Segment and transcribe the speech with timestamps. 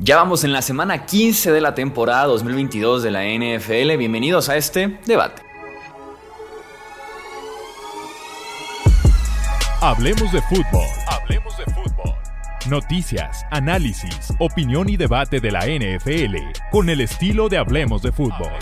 [0.00, 3.96] Ya vamos en la semana 15 de la temporada 2022 de la NFL.
[3.96, 5.42] Bienvenidos a este debate.
[9.80, 10.86] Hablemos de fútbol.
[11.08, 12.14] Hablemos de fútbol.
[12.68, 16.36] Noticias, análisis, opinión y debate de la NFL
[16.70, 18.52] con el estilo de Hablemos de fútbol.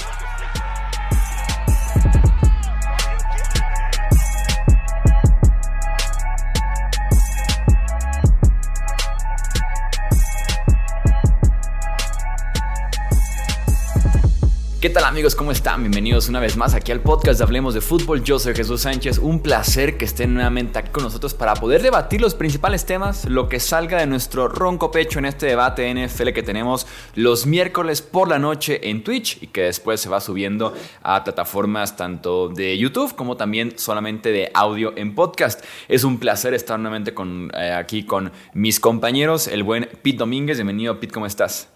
[14.97, 15.35] Tal amigos?
[15.35, 15.83] ¿Cómo están?
[15.83, 18.25] Bienvenidos una vez más aquí al podcast de Hablemos de Fútbol.
[18.25, 19.19] Yo soy Jesús Sánchez.
[19.19, 23.47] Un placer que estén nuevamente aquí con nosotros para poder debatir los principales temas, lo
[23.51, 28.29] que salga de nuestro ronco pecho en este debate NFL que tenemos los miércoles por
[28.29, 30.73] la noche en Twitch y que después se va subiendo
[31.03, 35.63] a plataformas tanto de YouTube como también solamente de audio en podcast.
[35.89, 40.57] Es un placer estar nuevamente con, eh, aquí con mis compañeros, el buen Pete Domínguez.
[40.57, 41.69] Bienvenido, Pete, ¿cómo estás?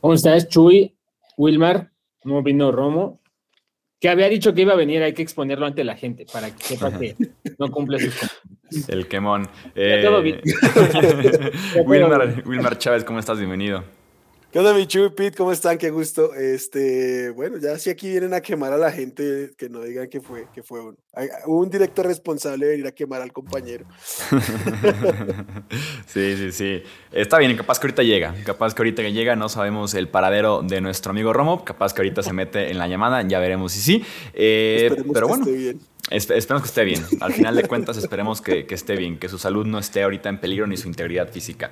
[0.00, 0.96] ¿Cómo estás, Chuy?
[1.36, 1.90] Wilmar,
[2.24, 3.20] no vino Romo,
[4.00, 6.62] que había dicho que iba a venir, hay que exponerlo ante la gente para que
[6.62, 7.16] sepa que
[7.58, 8.88] no cumple sus compromisos.
[8.88, 9.48] El quemón.
[10.22, 10.40] bien.
[11.86, 13.38] Wilmar, Wilmar Chávez, ¿cómo estás?
[13.38, 13.84] Bienvenido.
[14.54, 15.36] ¿Qué onda, mi Chuy, Pete?
[15.36, 15.76] ¿Cómo están?
[15.78, 16.32] Qué gusto.
[16.32, 20.20] Este, bueno, ya si aquí vienen a quemar a la gente, que no digan que
[20.20, 20.96] fue, que fue uno.
[21.46, 23.84] Un director responsable de venir a quemar al compañero.
[26.06, 26.82] Sí, sí, sí.
[27.10, 28.32] Está bien, capaz que ahorita llega.
[28.44, 31.64] Capaz que ahorita que llega no sabemos el paradero de nuestro amigo Romo.
[31.64, 34.04] Capaz que ahorita se mete en la llamada, ya veremos si sí.
[34.34, 35.80] Eh, pero que bueno, esté bien.
[36.10, 37.04] Espe- esperemos que esté bien.
[37.20, 40.28] Al final de cuentas, esperemos que, que esté bien, que su salud no esté ahorita
[40.28, 41.70] en peligro ni su integridad física.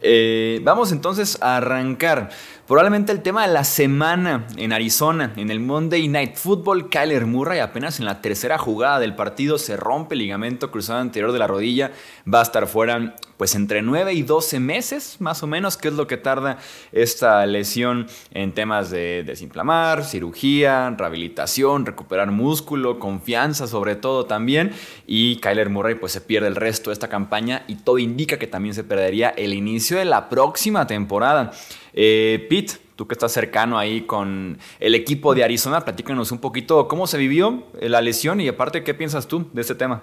[0.00, 2.30] Eh, vamos entonces a arrancar.
[2.66, 7.58] Probablemente el tema de la semana en Arizona, en el Monday Night Football, Kyler Murray
[7.58, 11.46] apenas en la tercera jugada del partido se rompe el ligamento cruzado anterior de la
[11.46, 11.92] rodilla,
[12.32, 15.94] va a estar fuera pues entre 9 y 12 meses más o menos, que es
[15.94, 16.58] lo que tarda
[16.92, 24.72] esta lesión en temas de desinflamar, cirugía, rehabilitación, recuperar músculo, confianza sobre todo también,
[25.06, 28.46] y Kyler Murray pues se pierde el resto de esta campaña y todo indica que
[28.46, 31.52] también se perdería el inicio de la próxima temporada.
[31.92, 36.88] Eh, Pete, tú que estás cercano ahí con el equipo de Arizona, platícanos un poquito
[36.88, 40.02] cómo se vivió la lesión y aparte qué piensas tú de este tema.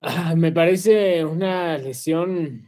[0.00, 2.62] Ah, me parece una lesión.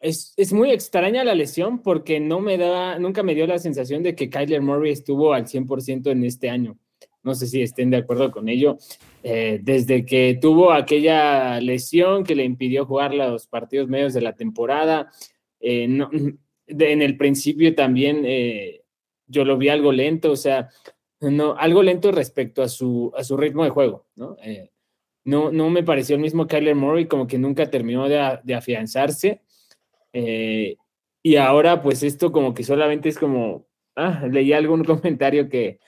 [0.00, 4.02] Es, es muy extraña la lesión porque no me da, nunca me dio la sensación
[4.02, 6.78] de que Kyler Murray estuvo al 100% en este año.
[7.22, 8.78] No sé si estén de acuerdo con ello.
[9.22, 14.34] Eh, desde que tuvo aquella lesión que le impidió jugar los partidos medios de la
[14.34, 15.10] temporada,
[15.60, 16.08] eh, no-
[16.66, 18.82] de- en el principio también eh,
[19.26, 20.70] yo lo vi algo lento, o sea,
[21.20, 24.36] no, algo lento respecto a su, a su ritmo de juego, ¿no?
[24.42, 24.70] Eh,
[25.24, 29.42] no, no me pareció el mismo Kyler Murray, como que nunca terminó de, de afianzarse.
[30.12, 30.76] eh,
[31.22, 33.66] y ahora, pues esto como que solamente es como,
[33.96, 35.78] ah, leí algún comentario que,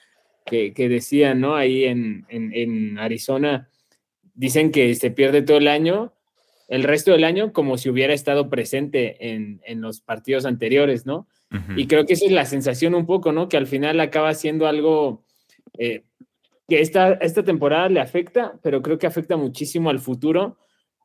[0.45, 1.55] que, que decía, ¿no?
[1.55, 3.71] Ahí en, en, en Arizona,
[4.35, 6.13] dicen que se pierde todo el año,
[6.69, 11.27] el resto del año, como si hubiera estado presente en, en los partidos anteriores, ¿no?
[11.77, 13.47] Y creo que esa es la sensación un poco, ¿no?
[13.47, 15.23] Que al final acaba siendo algo
[15.77, 16.03] eh,
[16.69, 20.59] que esta, esta temporada le afecta, pero creo que afecta muchísimo al futuro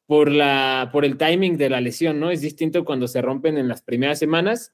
[0.05, 2.31] por, la, por el timing de la lesión, ¿no?
[2.31, 4.73] Es distinto cuando se rompen en las primeras semanas,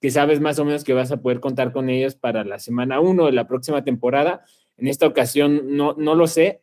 [0.00, 3.00] que sabes más o menos que vas a poder contar con ellos para la semana
[3.00, 4.44] 1 de la próxima temporada.
[4.76, 6.62] En esta ocasión no, no lo sé.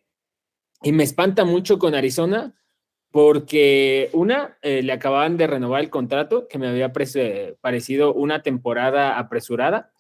[0.84, 2.54] Y me espanta mucho con Arizona
[3.12, 9.18] porque una, eh, le acababan de renovar el contrato, que me había parecido una temporada
[9.18, 9.92] apresurada.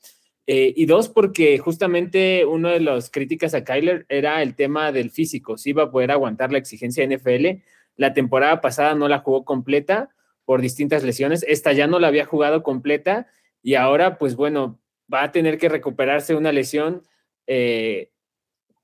[0.52, 5.12] Eh, y dos, porque justamente una de las críticas a Kyler era el tema del
[5.12, 7.62] físico, si iba a poder aguantar la exigencia de NFL.
[7.98, 10.10] La temporada pasada no la jugó completa
[10.46, 13.28] por distintas lesiones, esta ya no la había jugado completa
[13.62, 14.80] y ahora, pues bueno,
[15.14, 17.04] va a tener que recuperarse una lesión
[17.46, 18.10] eh,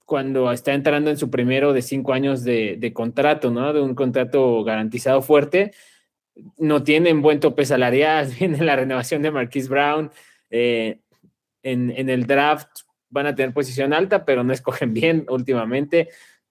[0.05, 3.73] cuando está entrando en su primero de cinco años de, de contrato, ¿no?
[3.73, 5.71] De un contrato garantizado fuerte.
[6.59, 10.11] No tienen buen tope salarial, viene la renovación de Marquise Brown.
[10.51, 10.99] eh,
[11.65, 12.69] en, el draft
[13.09, 16.09] van a tener posición alta, pero no escogen bien últimamente.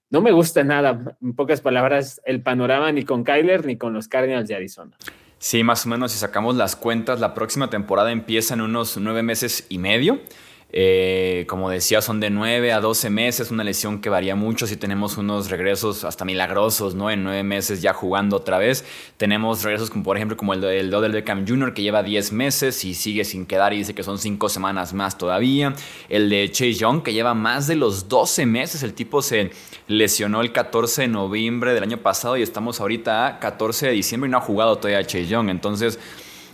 [0.09, 4.07] No me gusta nada, en pocas palabras, el panorama ni con Kyler ni con los
[4.07, 4.95] Cardinals de Arizona.
[5.37, 9.23] Sí, más o menos, si sacamos las cuentas, la próxima temporada empieza en unos nueve
[9.23, 10.19] meses y medio.
[10.77, 14.75] Eh, como decía, son de 9 a 12 meses, una lesión que varía mucho si
[14.75, 17.09] tenemos unos regresos hasta milagrosos, ¿no?
[17.09, 18.83] En 9 meses ya jugando otra vez.
[19.15, 21.73] Tenemos regresos como por ejemplo como el el de Odell Beckham Jr.
[21.73, 25.17] que lleva 10 meses y sigue sin quedar y dice que son 5 semanas más
[25.17, 25.73] todavía.
[26.09, 29.51] El de Chase Young que lleva más de los 12 meses, el tipo se
[29.87, 34.27] lesionó el 14 de noviembre del año pasado y estamos ahorita a 14 de diciembre
[34.27, 35.49] y no ha jugado todavía Chase Young.
[35.49, 35.99] Entonces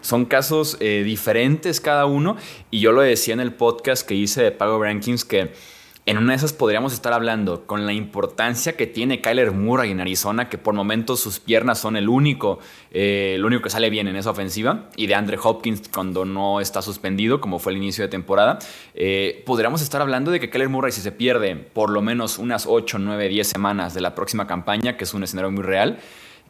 [0.02, 2.38] son casos eh, diferentes cada uno
[2.70, 5.52] y yo lo decía en el podcast que hice de Pago Rankings que
[6.08, 10.02] en una de esas podríamos estar hablando con la importancia que tiene Kyler Murray en
[10.02, 12.58] Arizona, que por momentos sus piernas son el único,
[12.90, 16.60] eh, el único que sale bien en esa ofensiva, y de Andre Hopkins cuando no
[16.60, 18.58] está suspendido, como fue el inicio de temporada.
[18.96, 22.66] Eh, podríamos estar hablando de que Kyler Murray, si se pierde por lo menos unas
[22.66, 26.00] 8, 9, 10 semanas de la próxima campaña, que es un escenario muy real,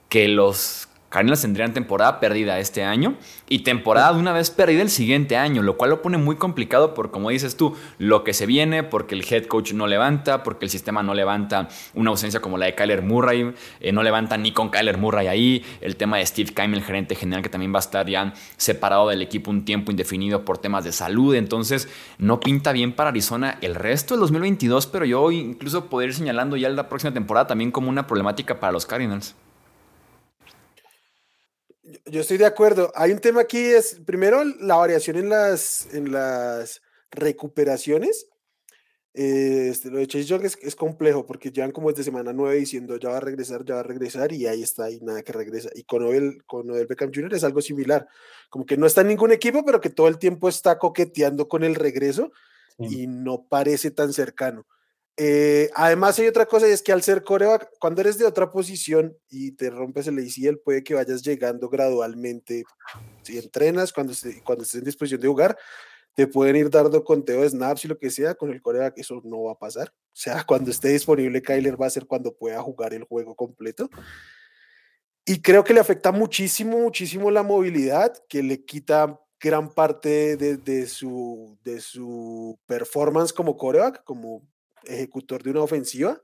[0.08, 3.16] que los Cardinals tendrían temporada perdida este año
[3.50, 6.94] y temporada de una vez perdida el siguiente año, lo cual lo pone muy complicado
[6.94, 10.64] por, como dices tú, lo que se viene, porque el head coach no levanta, porque
[10.66, 14.54] el sistema no levanta una ausencia como la de Kyler Murray, eh, no levanta ni
[14.54, 17.80] con Kyler Murray ahí, el tema de Steve Keim, el gerente general, que también va
[17.80, 22.40] a estar ya separado del equipo un tiempo indefinido por temas de salud, entonces no
[22.40, 26.70] pinta bien para Arizona el resto del 2022, pero yo incluso poder ir señalando ya
[26.70, 29.36] la próxima temporada también como una problemática para los Cardinals
[32.06, 32.92] yo estoy de acuerdo.
[32.96, 38.28] Hay un tema aquí, es primero la variación en las, en las recuperaciones.
[39.14, 42.96] Eh, este, lo de Chase Young es, complejo porque llevan como desde semana 9 diciendo
[42.96, 45.70] ya va a regresar, ya va a regresar y ahí está y nada que regresa.
[45.76, 47.34] Y con Odell, con Beckham Jr.
[47.34, 48.08] es algo similar,
[48.50, 51.64] como que no está en ningún equipo, pero que todo el tiempo está coqueteando con
[51.64, 52.32] el regreso
[52.80, 54.66] y no parece tan cercano.
[55.18, 58.52] Eh, además hay otra cosa y es que al ser coreback, cuando eres de otra
[58.52, 62.64] posición y te rompes el ACL, puede que vayas llegando gradualmente.
[63.22, 64.14] Si entrenas, cuando,
[64.44, 65.58] cuando estés en disposición de jugar,
[66.14, 69.22] te pueden ir dando conteo de snaps y lo que sea, con el coreback eso
[69.24, 69.90] no va a pasar.
[69.90, 73.90] O sea, cuando esté disponible Kyler va a ser cuando pueda jugar el juego completo.
[75.26, 80.58] Y creo que le afecta muchísimo, muchísimo la movilidad, que le quita gran parte de,
[80.58, 84.44] de su, de su performance como coreback, como
[84.86, 86.22] ejecutor de una ofensiva.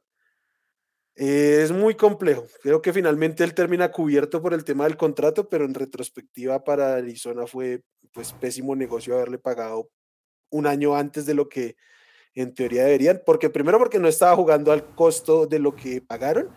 [1.15, 2.45] es muy complejo.
[2.61, 6.95] Creo que finalmente él termina cubierto por el tema del contrato, pero en retrospectiva para
[6.95, 7.83] Arizona fue
[8.13, 9.89] pues pésimo negocio haberle pagado
[10.49, 11.75] un año antes de lo que
[12.35, 16.49] en teoría deberían, porque primero porque no estaba jugando al costo de lo que pagaron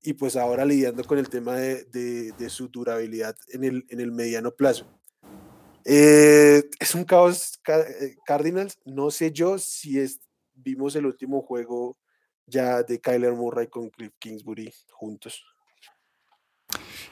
[0.00, 4.52] y pues ahora lidiando con el tema de, su durabilidad en el, en el mediano
[4.52, 4.86] plazo.
[5.84, 10.20] Eh, es un caos eh, Cardinals, no sé yo si es
[10.68, 11.96] vimos el último juego
[12.46, 15.44] ya de Kyler Murray con Cliff Kingsbury juntos.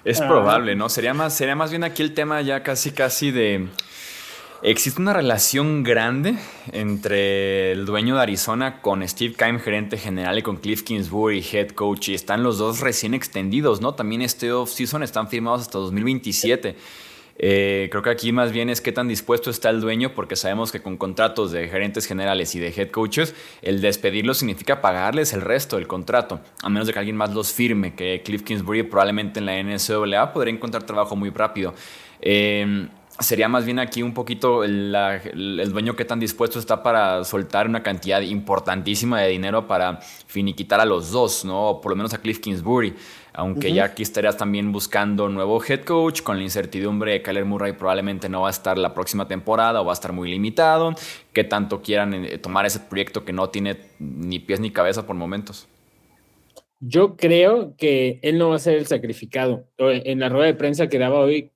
[0.05, 0.29] Es ah.
[0.29, 0.89] probable, ¿no?
[0.89, 3.69] Sería más, sería más bien aquí el tema ya casi casi de...
[4.63, 6.39] Existe una relación grande
[6.73, 11.71] entre el dueño de Arizona con Steve Keim, gerente general, y con Cliff Kingsbury, head
[11.71, 13.95] coach, y están los dos recién extendidos, ¿no?
[13.95, 16.75] También este off-season están firmados hasta 2027.
[17.39, 20.73] Eh, creo que aquí más bien es qué tan dispuesto está el dueño, porque sabemos
[20.73, 25.43] que con contratos de gerentes generales y de head coaches, el despedirlos significa pagarles el
[25.43, 29.41] resto del contrato, a menos de que alguien más los firme, que Cliff Kingsbury probablemente
[29.41, 31.75] en la NCAA podría encontrar trabajo muy rápido.
[32.21, 32.89] Eh,
[33.19, 34.93] sería más bien aquí un poquito el,
[35.71, 40.85] dueño que tan dispuesto está para soltar una cantidad importantísima de dinero para finiquitar a
[40.85, 41.81] los dos, ¿no?
[41.83, 42.95] Por lo menos a Cliff Kingsbury.
[43.37, 47.45] Aunque ya aquí estarías también buscando nuevo head coach con la incertidumbre de que Kyler
[47.45, 50.95] Murray probablemente no va a estar la próxima temporada o va a estar muy limitado.
[51.35, 55.17] Que tanto quieran eh, tomar ese proyecto que no tiene ni pies ni cabeza por
[55.17, 55.69] momentos.
[56.81, 59.67] Yo creo que él no va a ser el sacrificado.
[59.77, 61.51] En la rueda de prensa que daba hoy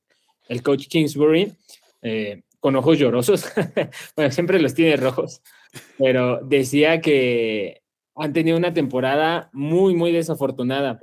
[0.48, 1.54] el coach Kingsbury,
[2.02, 3.50] eh, con ojos llorosos,
[4.16, 5.40] bueno, siempre los tiene rojos,
[5.96, 7.80] pero decía que
[8.14, 11.00] han tenido una temporada muy, muy desafortunada.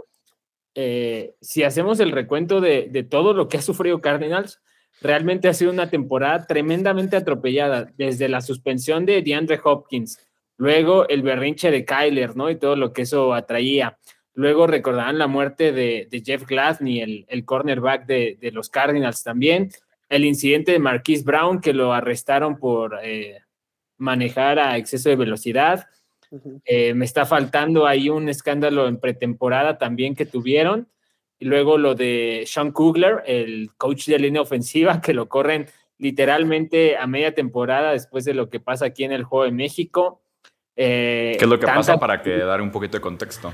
[0.79, 4.61] Eh, si hacemos el recuento de, todo lo que ha sufrido Cardinals,
[5.01, 10.19] realmente ha sido una temporada tremendamente atropellada, desde la suspensión de DeAndre Hopkins,
[10.55, 12.51] luego el berrinche de Kyler, ¿no?
[12.51, 13.97] Y todo lo que eso atraía.
[14.35, 19.23] Luego recordarán la muerte de, de Jeff Gladney, el, el cornerback de, de, los Cardinals
[19.23, 19.71] también.
[20.09, 23.39] El incidente de Marquise Brown, que lo arrestaron por eh,
[23.97, 25.87] manejar a exceso de velocidad.
[26.65, 30.87] Eh, me está faltando ahí un escándalo en pretemporada también que tuvieron.
[31.39, 35.67] Y luego lo de Sean Kugler, el coach de línea ofensiva, que lo corren
[35.97, 40.21] literalmente a media temporada después de lo que pasa aquí en el Juego de México.
[40.75, 43.51] Eh, ¿Qué es lo que pasa para que dar un poquito de contexto?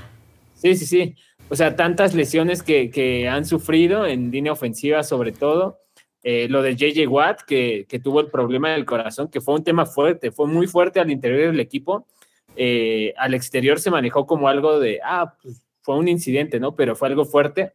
[0.54, 1.16] Sí, sí, sí.
[1.48, 5.80] O sea, tantas lesiones que, que han sufrido en línea ofensiva sobre todo.
[6.22, 9.62] Eh, lo de JJ Watt, que, que, tuvo el problema del corazón, que fue un
[9.62, 12.06] tema fuerte, fue muy fuerte al interior del equipo
[12.56, 16.74] eh, al exterior se manejó como algo de, ah, pues fue un incidente, ¿no?
[16.74, 17.72] Pero fue algo fuerte.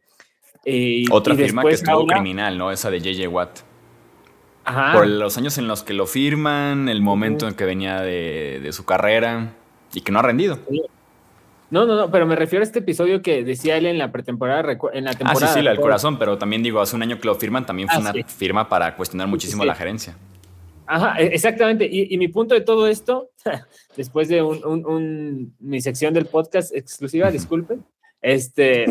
[0.64, 2.70] Eh, Otra firma que estuvo criminal, ¿no?
[2.70, 3.60] Esa de JJ Watt.
[4.64, 4.92] Ajá.
[4.92, 8.84] Por los años en los que lo firman, el momento en que venía de, su
[8.84, 9.54] carrera
[9.92, 10.58] y que no ha rendido.
[11.70, 14.60] No, no, no, pero me refiero a este episodio que decía él en la pretemporada,
[14.92, 15.46] en la temporada.
[15.46, 17.64] Ah, sí, sí, la del corazón, pero también digo, hace un año que lo firman,
[17.64, 18.24] también fue Ah, una sí.
[18.24, 20.16] firma para cuestionar muchísimo la gerencia.
[20.92, 21.86] Ajá, e- exactamente.
[21.90, 23.30] Y, y mi punto de todo esto,
[23.96, 27.84] después de un, un- un- mi sección del podcast exclusiva, disculpen,
[28.20, 28.84] este,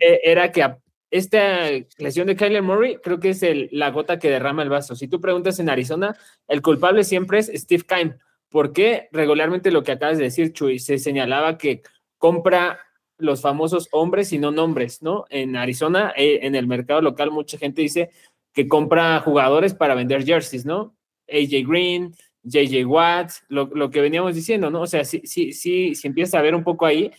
[0.00, 0.66] e- era que
[1.10, 4.96] esta lesión de Kyler Murray creo que es el- la gota que derrama el vaso.
[4.96, 6.16] Si tú preguntas en Arizona,
[6.48, 8.14] el culpable siempre es Steve Keim.
[8.50, 9.08] ¿Por qué?
[9.12, 11.82] Regularmente lo que acabas de decir, Chuy, se señalaba que
[12.18, 12.80] compra
[13.16, 15.24] los famosos hombres y no nombres, ¿no?
[15.30, 18.10] En Arizona, eh, en el mercado local, mucha gente dice
[18.52, 20.94] que compra jugadores para vender jerseys, ¿no?
[21.30, 24.82] AJ Green, JJ Watt, lo, lo que veníamos diciendo, ¿no?
[24.82, 27.10] O sea, sí, sí, sí, si empiezas a ver un poco ahí,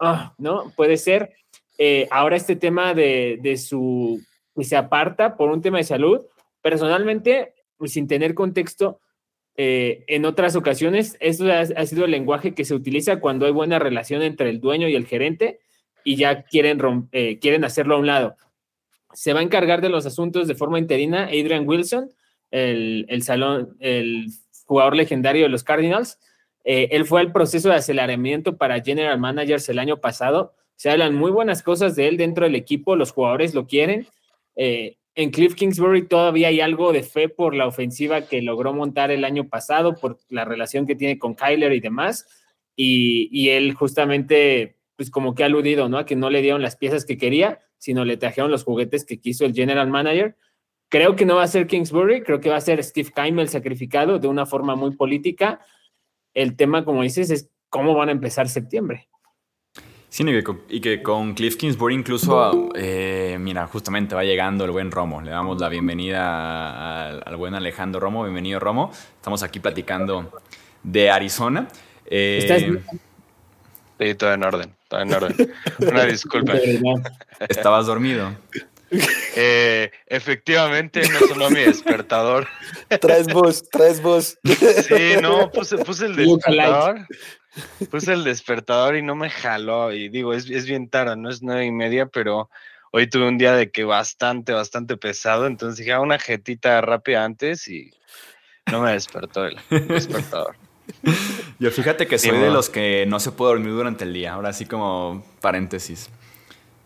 [0.00, 0.72] ah, ¿no?
[0.76, 1.34] Puede ser.
[1.78, 4.20] Eh, ahora este tema de, de su,
[4.54, 6.20] que se aparta por un tema de salud,
[6.60, 7.54] personalmente,
[7.86, 9.00] sin tener contexto,
[9.56, 13.78] eh, en otras ocasiones, esto ha, sido el lenguaje que se utiliza cuando hay buena
[13.78, 15.60] relación entre el dueño y el gerente
[16.04, 18.36] y ya quieren, eh, quieren hacerlo a un lado.
[19.12, 22.10] Se va a encargar de los asuntos de forma interina Adrian Wilson,
[22.52, 24.28] el, el salón, el
[24.66, 26.20] jugador legendario de los Cardinals.
[26.64, 30.54] Eh, él fue al proceso de aceleramiento para General Managers el año pasado.
[30.76, 34.06] Se hablan muy buenas cosas de él dentro del equipo, los jugadores lo quieren.
[34.54, 39.10] Eh, en Cliff Kingsbury todavía hay algo de fe por la ofensiva que logró montar
[39.10, 42.26] el año pasado, por la relación que tiene con Kyler y demás.
[42.76, 45.98] Y, y él justamente, pues como que ha aludido, ¿no?
[45.98, 49.20] A que no le dieron las piezas que quería, sino le trajeron los juguetes que
[49.20, 50.36] quiso el general manager.
[50.92, 53.48] Creo que no va a ser Kingsbury, creo que va a ser Steve Keim el
[53.48, 55.64] sacrificado de una forma muy política.
[56.34, 59.08] El tema, como dices, es cómo van a empezar septiembre.
[60.10, 64.66] Sí, y que con, y que con Cliff Kingsbury incluso, eh, mira, justamente va llegando
[64.66, 65.22] el buen Romo.
[65.22, 68.24] Le damos la bienvenida al, al buen Alejandro Romo.
[68.24, 68.92] Bienvenido, Romo.
[69.16, 70.30] Estamos aquí platicando
[70.82, 71.68] de Arizona.
[72.04, 72.84] Eh, ¿Estás bien?
[73.98, 75.52] Sí, todo en orden, todo en orden.
[75.78, 76.52] Una disculpa.
[77.48, 78.30] ¿Estabas dormido?
[79.34, 82.46] Eh, efectivamente, no sonó mi despertador.
[83.00, 84.38] Traes voz, traes voz.
[84.44, 87.06] Sí, no, puse, puse el despertador.
[87.90, 89.90] Puse el despertador y no me jaló.
[89.90, 92.50] Y digo, es, es bien tarde, no es nueve y media, pero
[92.92, 95.46] hoy tuve un día de que bastante, bastante pesado.
[95.46, 97.90] Entonces dije, ah, una jetita rápida antes y
[98.70, 99.56] no me despertó el
[99.88, 100.56] despertador.
[101.58, 104.34] Yo fíjate que soy de los que no se puede dormir durante el día.
[104.34, 106.10] Ahora sí como paréntesis.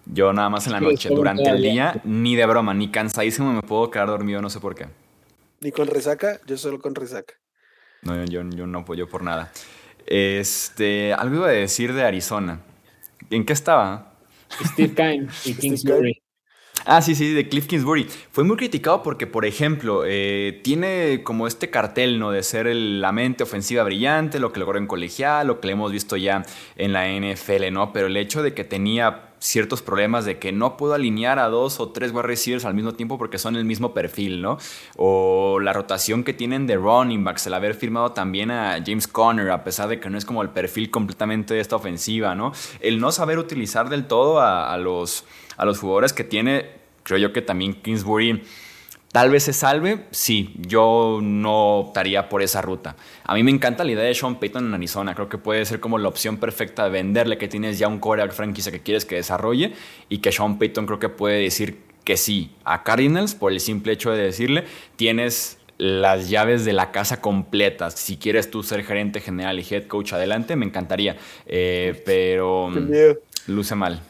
[0.07, 2.01] Yo nada más en la noche, durante el día.
[2.05, 4.87] ni de broma, ni cansadísimo me puedo quedar dormido, no sé por qué.
[5.61, 7.35] Ni con resaca, yo solo con resaca.
[8.03, 9.51] No, yo, yo no apoyo por nada.
[10.07, 12.61] Este, algo iba a decir de Arizona.
[13.31, 14.13] ¿En qué estaba?
[14.65, 16.23] Steve Keim y Kingsbury.
[16.85, 18.07] Ah, sí, sí, de Cliff Kingsbury.
[18.31, 22.31] Fue muy criticado porque, por ejemplo, eh, tiene como este cartel, ¿no?
[22.31, 25.73] De ser el- la mente ofensiva brillante, lo que logró en colegial, lo que le
[25.73, 26.45] hemos visto ya
[26.77, 27.93] en la NFL, ¿no?
[27.93, 31.81] Pero el hecho de que tenía ciertos problemas de que no puedo alinear a dos
[31.81, 32.27] o tres wide
[32.65, 34.59] al mismo tiempo porque son el mismo perfil, ¿no?
[34.97, 39.51] O la rotación que tienen de running backs, el haber firmado también a James Conner,
[39.51, 42.53] a pesar de que no es como el perfil completamente de esta ofensiva, ¿no?
[42.81, 45.25] El no saber utilizar del todo a, a los,
[45.57, 46.71] a los jugadores que tiene,
[47.03, 48.43] creo yo que también Kingsbury
[49.17, 52.97] tal vez se salve, sí, yo no optaría por esa ruta.
[53.25, 55.81] A mí me encanta la idea de Sean Payton en Arizona, creo que puede ser
[55.81, 59.15] como la opción perfecta de venderle que tienes ya un coreback franquicia que quieres que
[59.15, 59.73] desarrolle
[60.11, 63.95] y que Sean Payton creo que puede decir que sí a Cardinals por el simple
[63.95, 64.65] hecho de decirle
[64.97, 67.95] tienes las llaves de la casa completas.
[67.95, 71.17] Si quieres tú ser gerente general y head coach adelante, me encantaría.
[71.47, 73.17] Eh, pero miedo.
[73.47, 74.03] luce mal.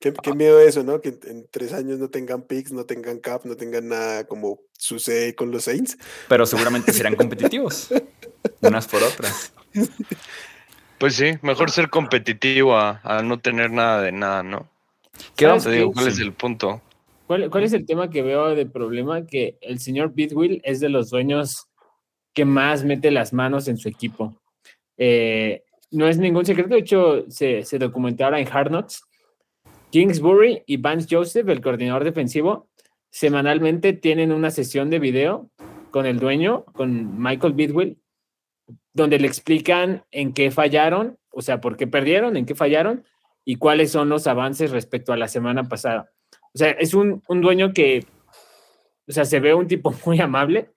[0.00, 1.00] Qué, qué miedo eso, ¿no?
[1.00, 4.60] Que en, en tres años no tengan picks, no tengan cap, no tengan nada como
[4.78, 5.98] sucede con los Saints.
[6.28, 7.88] Pero seguramente serán competitivos.
[8.62, 9.52] Unas por otras.
[10.98, 14.68] Pues sí, mejor ser competitivo a, a no tener nada de nada, ¿no?
[15.36, 15.94] ¿Qué ¿Sabes vamos- Te digo, qué?
[15.94, 16.82] ¿cuál es el punto?
[17.26, 19.26] ¿Cuál, cuál es el tema que veo de problema?
[19.26, 21.66] Que el señor Bidwill es de los dueños
[22.34, 24.40] que más mete las manos en su equipo.
[24.96, 29.02] Eh, no es ningún secreto, de hecho, se, se documentó ahora en Hard Knocks.
[29.90, 32.68] Kingsbury y Vance Joseph, el coordinador defensivo,
[33.10, 35.50] semanalmente tienen una sesión de video
[35.90, 37.98] con el dueño, con Michael Bidwill,
[38.92, 43.04] donde le explican en qué fallaron, o sea, por qué perdieron, en qué fallaron
[43.44, 46.10] y cuáles son los avances respecto a la semana pasada.
[46.54, 48.04] O sea, es un, un dueño que,
[49.06, 50.70] o sea, se ve un tipo muy amable,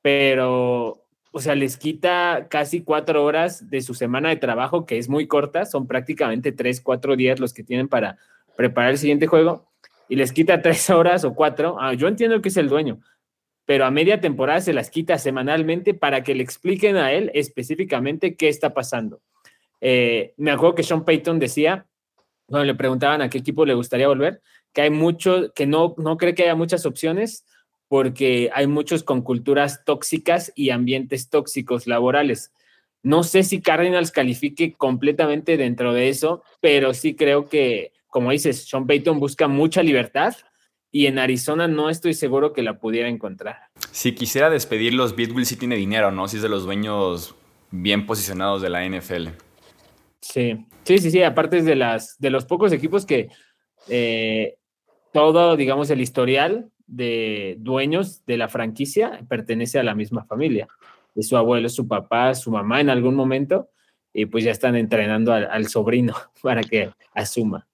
[0.00, 5.08] pero, o sea, les quita casi cuatro horas de su semana de trabajo, que es
[5.08, 8.18] muy corta, son prácticamente tres, cuatro días los que tienen para
[8.58, 9.70] preparar el siguiente juego,
[10.08, 11.76] y les quita tres horas o cuatro.
[11.78, 12.98] Ah, yo entiendo que es el dueño,
[13.64, 18.34] pero a media temporada se las quita semanalmente para que le expliquen a él específicamente
[18.34, 19.20] qué está pasando.
[19.80, 21.86] Eh, me acuerdo que Sean Payton decía,
[22.46, 26.16] cuando le preguntaban a qué equipo le gustaría volver, que hay mucho, que no, no
[26.16, 27.46] cree que haya muchas opciones
[27.86, 32.52] porque hay muchos con culturas tóxicas y ambientes tóxicos laborales.
[33.04, 38.68] No sé si Cardinals califique completamente dentro de eso, pero sí creo que, como dices,
[38.68, 40.34] Sean Payton busca mucha libertad
[40.90, 43.56] y en Arizona no estoy seguro que la pudiera encontrar.
[43.90, 46.28] Si quisiera despedirlos, Bitwill sí tiene dinero, ¿no?
[46.28, 47.34] Si es de los dueños
[47.70, 49.28] bien posicionados de la NFL.
[50.20, 51.22] Sí, sí, sí, sí.
[51.22, 53.28] Aparte es de, las, de los pocos equipos que
[53.88, 54.56] eh,
[55.12, 60.68] todo, digamos, el historial de dueños de la franquicia pertenece a la misma familia.
[61.14, 63.70] Es su abuelo, su papá, su mamá en algún momento,
[64.12, 67.66] y pues ya están entrenando al, sobrino para que asuma.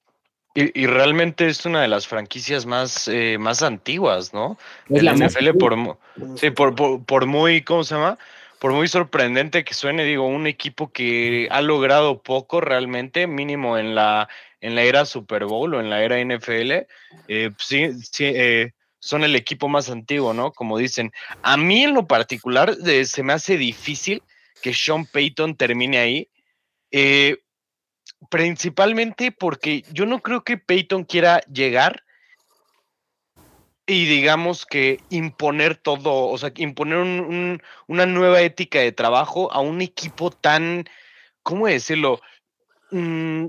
[0.56, 4.56] Y, realmente es una de las franquicias más, eh, más antiguas, ¿no?
[4.88, 5.98] Es la NFL por,
[6.36, 8.18] sí, por, por, muy, ¿cómo se llama?
[8.60, 13.96] Por muy sorprendente que suene, digo, un equipo que ha logrado poco realmente, mínimo en
[13.96, 14.28] la,
[14.60, 16.86] en la era Super Bowl o en la era NFL,
[17.26, 18.70] eh, sí, sí eh,
[19.04, 20.52] son el equipo más antiguo, ¿no?
[20.52, 21.12] Como dicen.
[21.42, 24.22] A mí en lo particular se me hace difícil
[24.62, 26.28] que Sean Payton termine ahí.
[26.90, 27.36] Eh,
[28.30, 32.04] principalmente porque yo no creo que Payton quiera llegar
[33.86, 39.82] y digamos que imponer todo, o sea, imponer una nueva ética de trabajo a un
[39.82, 40.84] equipo tan,
[41.42, 42.20] ¿cómo decirlo?
[42.90, 43.48] Mm,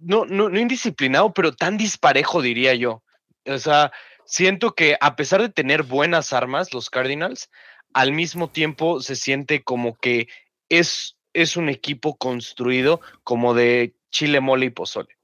[0.00, 3.02] no, no, no indisciplinado, pero tan disparejo, diría yo.
[3.46, 3.92] O sea,
[4.24, 7.50] siento que a pesar de tener buenas armas, los Cardinals,
[7.92, 10.28] al mismo tiempo se siente como que
[10.68, 15.16] es, es un equipo construido como de chile, mole y pozole,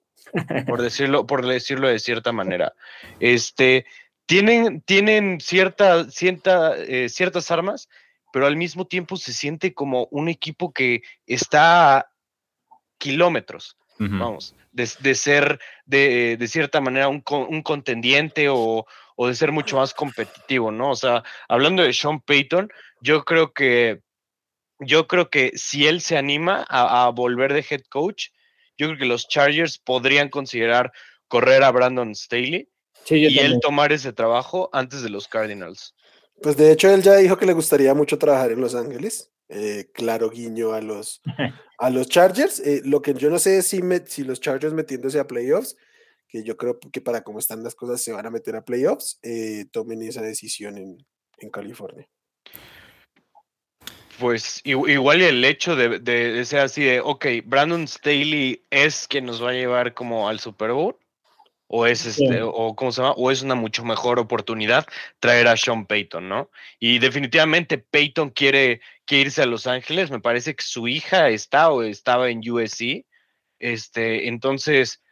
[0.67, 2.75] por decirlo, por decirlo de cierta manera.
[3.21, 3.87] Este,
[4.27, 7.89] tienen, tienen cierta, cierta, eh, ciertas armas,
[8.33, 12.11] pero al mismo tiempo se siente como un equipo que está a
[12.99, 19.53] kilómetros, vamos, de, ser de, de, cierta manera un, un contendiente o, o, de ser
[19.53, 20.91] mucho más competitivo, ¿no?
[20.91, 24.01] O sea, hablando de Sean Payton, yo creo que
[24.79, 28.29] yo creo que si él se anima a, a volver de head coach,
[28.81, 30.91] yo creo que los Chargers podrían considerar
[31.29, 32.69] correr a Brandon Staley
[33.09, 35.95] y él tomar ese trabajo antes de los Cardinals.
[36.43, 39.31] Pues de hecho él ya dijo que le gustaría mucho trabajar en Los Ángeles.
[39.51, 41.21] Eh, claro guiño a los,
[41.79, 42.61] a los Chargers.
[42.61, 45.77] Eh, lo que yo no sé es si, si los Chargers metiéndose a playoffs,
[46.27, 49.19] que yo creo que para cómo están las cosas se van a meter a playoffs,
[49.23, 50.97] eh, tomen esa decisión en,
[51.39, 52.09] en California.
[54.21, 59.43] Pues igual el hecho de, de, ser así de, ok, Brandon Staley es quien nos
[59.43, 60.95] va a llevar como al Super Bowl,
[61.69, 64.87] o es este, o cómo se llama, o es una mucho mejor oportunidad
[65.21, 66.51] traer a Sean Payton, ¿no?
[66.79, 71.83] Y definitivamente Payton quiere, irse a Los Ángeles, me parece que su hija está o
[71.83, 73.07] estaba en USC,
[73.59, 75.03] este, entonces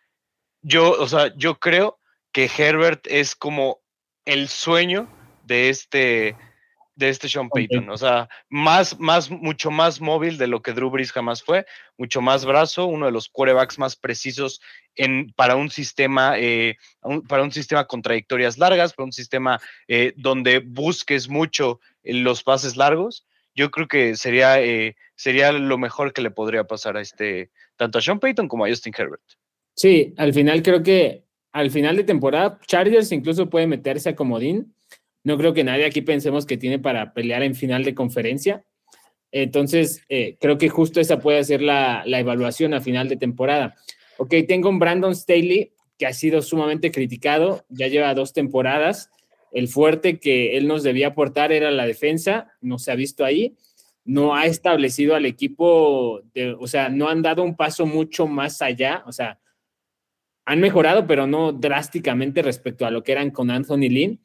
[0.60, 1.98] yo, o sea, yo creo
[2.30, 3.80] que Herbert es como
[4.26, 5.08] el sueño
[5.44, 6.36] de este,
[6.98, 7.88] de este Sean Payton.
[7.90, 11.64] O sea, más, más, mucho más móvil de lo que Drew Brees jamás fue,
[11.96, 14.60] mucho más brazo, uno de los quarterbacks más precisos
[14.96, 16.76] en, para un sistema, eh,
[17.28, 22.76] para un sistema con trayectorias largas, para un sistema eh, donde busques mucho los pases
[22.76, 23.24] largos.
[23.54, 27.98] Yo creo que sería, eh, sería lo mejor que le podría pasar a este, tanto
[27.98, 29.22] a Sean Payton como a Justin Herbert.
[29.76, 34.74] Sí, al final creo que al final de temporada, Chargers incluso puede meterse a comodín
[35.28, 38.64] no creo que nadie aquí pensemos que tiene para pelear en final de conferencia.
[39.30, 43.74] Entonces, eh, creo que justo esa puede ser la, evaluación a final de temporada.
[44.16, 49.10] Ok, tengo un Brandon Staley que ha sido sumamente criticado, ya lleva dos temporadas.
[49.52, 53.54] El fuerte que él nos debía aportar era la defensa, no se ha visto ahí.
[54.06, 56.22] No ha establecido al equipo,
[56.58, 59.02] o sea, no han dado un paso mucho más allá.
[59.04, 59.38] O sea,
[60.46, 64.20] han mejorado, pero no drásticamente respecto a lo que eran con Anthony Lynn.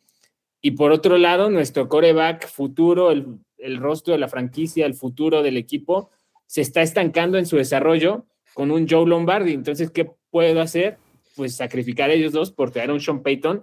[0.65, 5.57] Y por otro lado, nuestro coreback futuro, el, rostro de la franquicia, el futuro del
[5.57, 6.09] equipo,
[6.47, 9.51] se está estancando en su desarrollo con un Joe Lombardi.
[9.51, 10.99] Entonces, ¿qué puedo hacer?
[11.35, 13.61] Pues sacrificar a ellos dos por traer a un Sean Payton,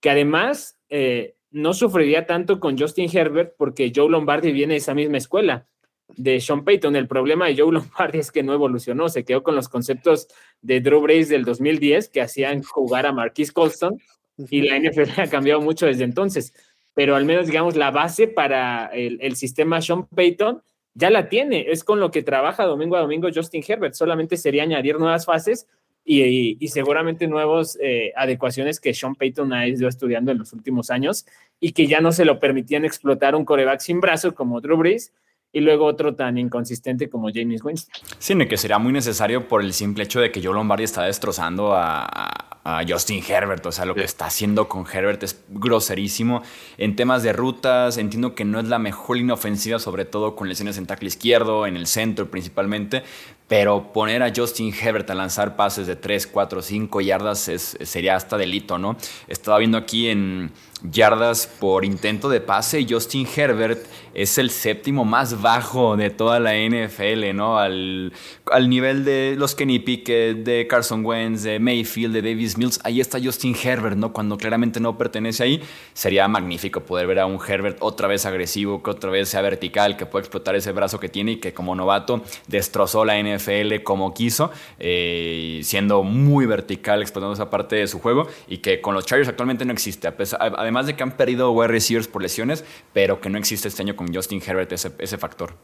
[0.00, 4.94] que además eh, no sufriría tanto con Justin Herbert porque Joe Lombardi viene de esa
[4.94, 5.68] misma escuela
[6.16, 6.96] de Sean Payton.
[6.96, 10.26] El problema de Joe Lombardi es que no evolucionó, se quedó con los conceptos
[10.62, 14.00] de Drew Brees del 2010 que hacían jugar a Marquis Colston
[14.48, 16.54] y la NFL ha cambiado mucho desde entonces,
[16.94, 20.62] pero al menos, digamos, la base para el, sistema Sean Payton
[20.94, 24.64] ya la tiene, es con lo que trabaja domingo a domingo Justin Herbert, solamente sería
[24.64, 25.66] añadir nuevas fases
[26.04, 31.26] y, seguramente nuevas eh, adecuaciones que Sean Payton ha ido estudiando en los últimos años
[31.60, 35.12] y que ya no se lo permitían explotar un coreback sin brazo como Drew Brees
[35.52, 37.94] y luego otro tan inconsistente como James Winston.
[38.18, 41.74] Sí, que sería muy necesario por el simple hecho de que Joe Lombardi está destrozando
[41.74, 43.64] a, a Justin Herbert.
[43.66, 46.42] O sea, lo que está haciendo con Herbert es groserísimo.
[46.78, 50.48] En temas de rutas, entiendo que no es la mejor línea ofensiva, sobre todo con
[50.48, 53.02] lesiones en tackle izquierdo, en el centro principalmente.
[53.48, 58.14] Pero poner a Justin Herbert a lanzar pases de 3, 4, 5 yardas es, sería
[58.14, 58.96] hasta delito, ¿no?
[59.26, 62.86] Estaba viendo aquí en yardas por intento de pase.
[62.88, 67.58] Justin Herbert es el séptimo más bajo de toda la NFL, ¿no?
[67.58, 68.12] Al,
[68.50, 72.78] al nivel de los Kenny Pickett, de Carson Wentz, de Mayfield, de Davis Mills.
[72.84, 74.12] Ahí está Justin Herbert, ¿no?
[74.12, 75.62] Cuando claramente no pertenece ahí.
[75.94, 79.96] Sería magnífico poder ver a un Herbert otra vez agresivo, que otra vez sea vertical,
[79.96, 84.14] que pueda explotar ese brazo que tiene y que como novato destrozó la NFL como
[84.14, 89.06] quiso, eh, siendo muy vertical, explotando esa parte de su juego y que con los
[89.06, 90.08] Chargers actualmente no existe.
[90.38, 93.96] Además de que han perdido wide receivers por lesiones, pero que no existe este año
[93.96, 95.54] con Justin Herbert ese, ese factor.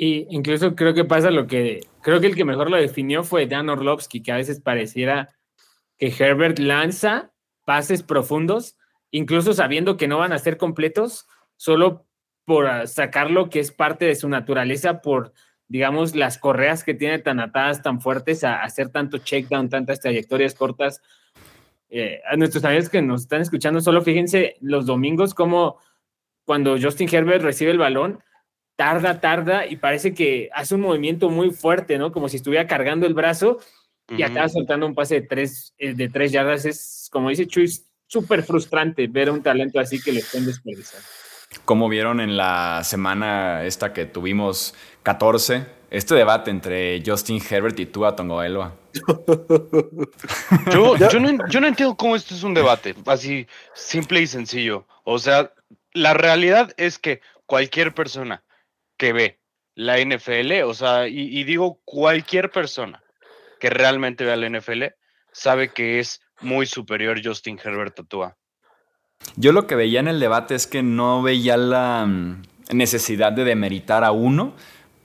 [0.00, 3.46] Y incluso creo que pasa lo que, creo que el que mejor lo definió fue
[3.46, 5.28] Dan Orlovsky, que a veces pareciera
[5.98, 7.32] que Herbert lanza
[7.64, 8.76] pases profundos,
[9.10, 12.06] incluso sabiendo que no van a ser completos, solo
[12.44, 15.32] por sacarlo que es parte de su naturaleza, por,
[15.66, 20.00] digamos, las correas que tiene tan atadas, tan fuertes, a hacer tanto check down, tantas
[20.00, 21.02] trayectorias cortas,
[21.90, 25.78] eh, a nuestros amigos que nos están escuchando, solo fíjense los domingos como
[26.44, 28.20] cuando Justin Herbert recibe el balón,
[28.76, 32.12] tarda, tarda y parece que hace un movimiento muy fuerte, ¿no?
[32.12, 33.58] Como si estuviera cargando el brazo
[34.08, 36.64] y acaba soltando un pase de tres, eh, de tres yardas.
[36.64, 37.70] Es, como dice Chuy,
[38.06, 41.06] súper frustrante ver un talento así que le estén desperdiciando.
[41.64, 47.86] Como vieron en la semana esta que tuvimos 14, este debate entre Justin Herbert y
[47.86, 48.76] Tua Tongoelua.
[50.72, 54.86] yo, yo, no, yo no entiendo cómo esto es un debate, así simple y sencillo.
[55.04, 55.52] O sea,
[55.92, 58.42] la realidad es que cualquier persona
[58.98, 59.40] que ve
[59.74, 63.02] la NFL, o sea, y, digo cualquier persona
[63.58, 64.84] que realmente vea la NFL,
[65.32, 68.36] sabe que es muy superior Justin Herbert a Tua.
[69.36, 72.42] Yo lo que veía en el debate es que no veía la mm,
[72.72, 74.54] necesidad de demeritar a uno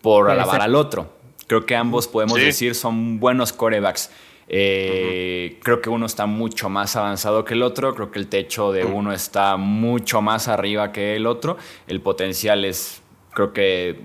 [0.01, 1.13] por alabar al otro.
[1.47, 4.09] Creo que ambos podemos decir son buenos corebacks.
[4.47, 7.95] Eh, creo que uno está mucho más avanzado que el otro.
[7.95, 11.57] Creo que el techo de uno está mucho más arriba que el otro.
[11.87, 13.01] El potencial es,
[13.33, 13.99] creo que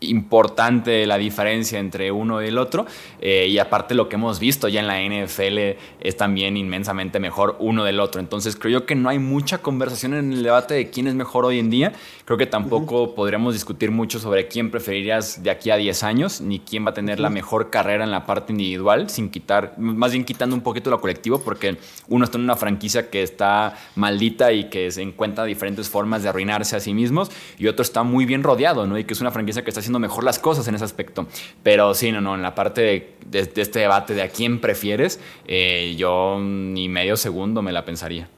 [0.00, 2.86] importante la diferencia entre uno y el otro.
[3.20, 7.56] Eh, y aparte lo que hemos visto ya en la NFL es también inmensamente mejor
[7.58, 8.20] uno del otro.
[8.20, 11.44] Entonces creo yo que no hay mucha conversación en el debate de quién es mejor
[11.44, 11.92] hoy en día.
[12.24, 16.60] Creo que tampoco podríamos discutir mucho sobre quién preferirías de aquí a 10 años, ni
[16.60, 20.24] quién va a tener la mejor carrera en la parte individual, sin quitar, más bien
[20.24, 24.68] quitando un poquito lo colectivo, porque uno está en una franquicia que está maldita y
[24.68, 28.42] que se encuentra diferentes formas de arruinarse a sí mismos, y otro está muy bien
[28.42, 28.98] rodeado, ¿no?
[28.98, 31.26] Y que es una franquicia que está haciendo mejor las cosas en ese aspecto.
[31.62, 35.94] Pero sí, no, no, en la parte de, este debate de a quién prefieres, eh,
[35.96, 38.28] yo ni medio segundo me la pensaría.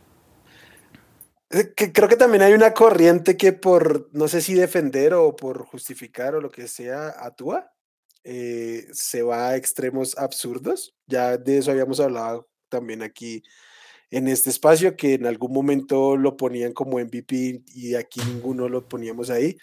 [1.48, 6.36] creo que también hay una corriente que por, no sé si defender o por justificar
[6.36, 7.72] o lo que sea, actúa,
[8.22, 10.94] eh, se va a extremos absurdos.
[11.06, 13.42] Ya de eso habíamos hablado también aquí
[14.12, 18.88] en este espacio, que en algún momento lo ponían como MVP y aquí ninguno lo
[18.88, 19.56] poníamos ahí.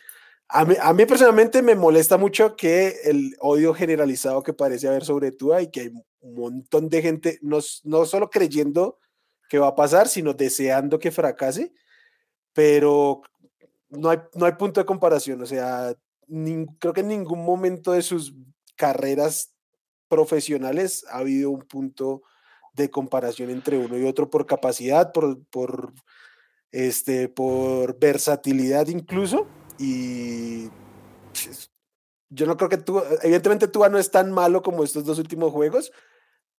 [0.50, 5.62] A mí, personalmente me molesta mucho que el odio generalizado que parece haber sobre Tua
[5.62, 8.98] y que hay un montón de gente no, no solo creyendo
[9.50, 11.74] que va a pasar, sino deseando que fracase,
[12.54, 13.22] pero
[13.90, 15.42] no hay, no hay punto de comparación.
[15.42, 15.94] O sea,
[16.80, 18.34] creo que en ningún momento de sus
[18.76, 19.54] carreras
[20.08, 22.24] profesionales ha habido un punto
[22.74, 25.94] de comparación entre uno y otro por capacidad, por, por,
[26.72, 29.48] este, por versatilidad incluso.
[29.80, 30.70] Y
[32.30, 35.52] yo no creo que tú, evidentemente Tua no es tan malo como estos dos últimos
[35.52, 35.92] juegos,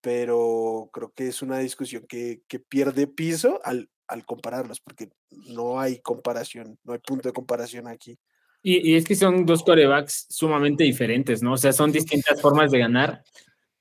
[0.00, 5.81] pero creo que es una discusión que, que pierde piso al, al, compararlos, porque no
[5.81, 8.18] hay comparación, no hay punto de comparación aquí.
[8.62, 11.52] Y, y, es que son dos corebacks sumamente diferentes, ¿no?
[11.52, 13.22] O sea, son distintas formas de ganar,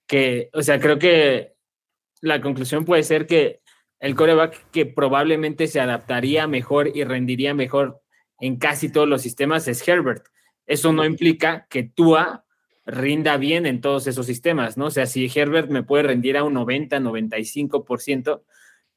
[0.05, 1.53] que, o sea, creo que
[2.21, 3.61] la conclusión puede ser que
[3.99, 8.01] el coreback que probablemente se adaptaría mejor y rendiría mejor
[8.39, 10.25] en casi todos los sistemas es Herbert.
[10.65, 12.45] Eso no implica que Tua
[12.85, 14.85] rinda bien en todos esos sistemas, ¿no?
[14.85, 18.41] O sea, si Herbert me puede rendir a un 90, 95%,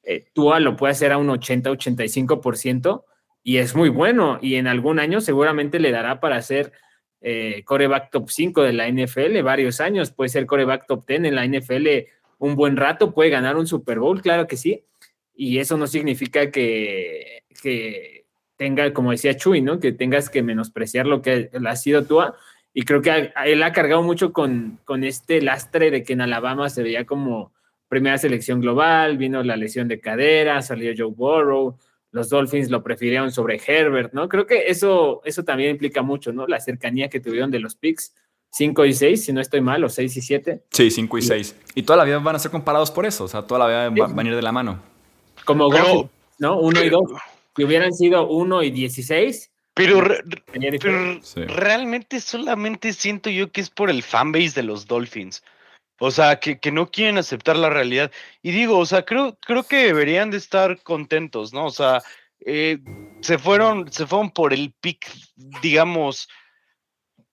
[0.02, 3.04] eh, Tua lo puede hacer a un 80, 85%
[3.42, 4.38] y es muy bueno.
[4.40, 6.72] Y en algún año seguramente le dará para ser
[7.20, 10.10] eh, coreback top 5 de la NFL varios años.
[10.12, 11.86] Puede ser coreback top 10 en la NFL
[12.38, 14.84] un buen rato, puede ganar un Super Bowl, claro que sí.
[15.34, 18.19] Y eso no significa que, que
[18.60, 19.80] tenga, como decía Chuy, ¿no?
[19.80, 22.36] Que tengas que menospreciar lo que ha sido Tua.
[22.74, 26.68] Y creo que él ha cargado mucho con, con este lastre de que en Alabama
[26.68, 27.54] se veía como
[27.88, 31.78] primera selección global, vino la lesión de cadera, salió Joe Burrow,
[32.12, 34.28] los Dolphins lo prefirieron sobre Herbert, ¿no?
[34.28, 36.46] Creo que eso, eso también implica mucho, ¿no?
[36.46, 38.14] La cercanía que tuvieron de los picks.
[38.52, 40.64] 5 y 6, si no estoy mal, o 6 y 7.
[40.68, 41.56] Sí, 5 y 6.
[41.76, 44.06] Y toda la vida van a ser comparados por eso, o sea, toda la vida
[44.06, 44.82] van a ir de la mano.
[45.46, 46.60] Como Pero, ¿no?
[46.60, 47.02] 1 y 2.
[47.60, 49.52] Si hubieran sido 1 y 16.
[49.74, 50.02] Pero,
[50.80, 55.44] pero realmente solamente siento yo que es por el fanbase de los Dolphins.
[55.98, 58.10] O sea, que, que, no quieren aceptar la realidad.
[58.40, 61.66] Y digo, o sea, creo, creo que deberían de estar contentos, ¿no?
[61.66, 62.00] O sea,
[62.46, 62.78] eh,
[63.20, 65.06] se fueron, se fueron por el pick,
[65.60, 66.30] digamos,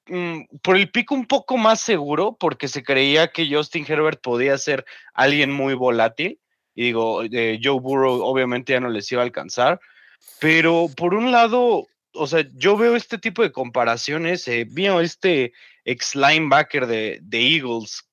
[0.07, 4.57] mm, por el pick un poco más seguro, porque se creía que Justin Herbert podía
[4.57, 6.41] ser alguien muy volátil.
[6.75, 9.79] Y digo, eh, Joe Burrow obviamente ya no les iba a alcanzar.
[10.39, 14.47] Pero por un lado, o sea, yo veo este tipo de comparaciones.
[14.47, 14.67] Eh,
[15.01, 15.53] este
[15.85, 18.07] ex linebacker de, de Eagles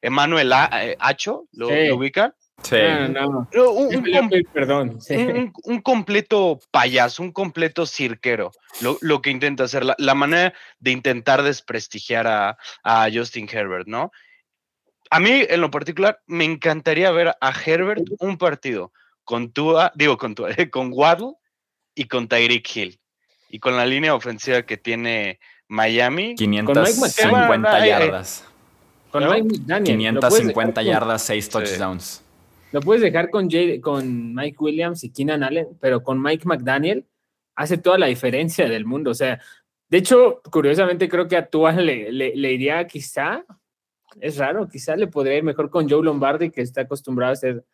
[0.00, 2.34] Emanuel eh, Acho, ¿lo, ubica?
[2.62, 2.76] Sí.
[3.10, 4.98] No, Un, perdón.
[5.64, 12.26] Un, completo payaso, un completo cirquero, lo, que intenta hacer, la, manera de intentar desprestigiar
[12.26, 14.10] a, Justin Herbert, ¿no?
[15.10, 18.92] A mí, en lo particular, me encantaría ver a Herbert un partido
[19.28, 21.34] con Tua, digo con Tua, con Waddle
[21.94, 22.98] y con Tyreek Hill.
[23.50, 25.38] Y con la línea ofensiva que tiene
[25.68, 26.34] Miami.
[26.34, 28.46] 550 yardas.
[29.10, 29.96] Con Mike McDaniel.
[29.98, 32.24] 550 yardas, 6 touchdowns.
[32.72, 33.50] Lo puedes dejar con,
[33.82, 37.04] con Mike Williams y Keenan Allen, pero con Mike McDaniel
[37.54, 39.10] hace toda la diferencia del mundo.
[39.10, 39.40] O sea,
[39.90, 43.44] de hecho, curiosamente creo que a Tua le, le, iría quizá,
[44.20, 47.64] es raro, quizá le podría ir mejor con Joe Lombardi, que está acostumbrado a hacer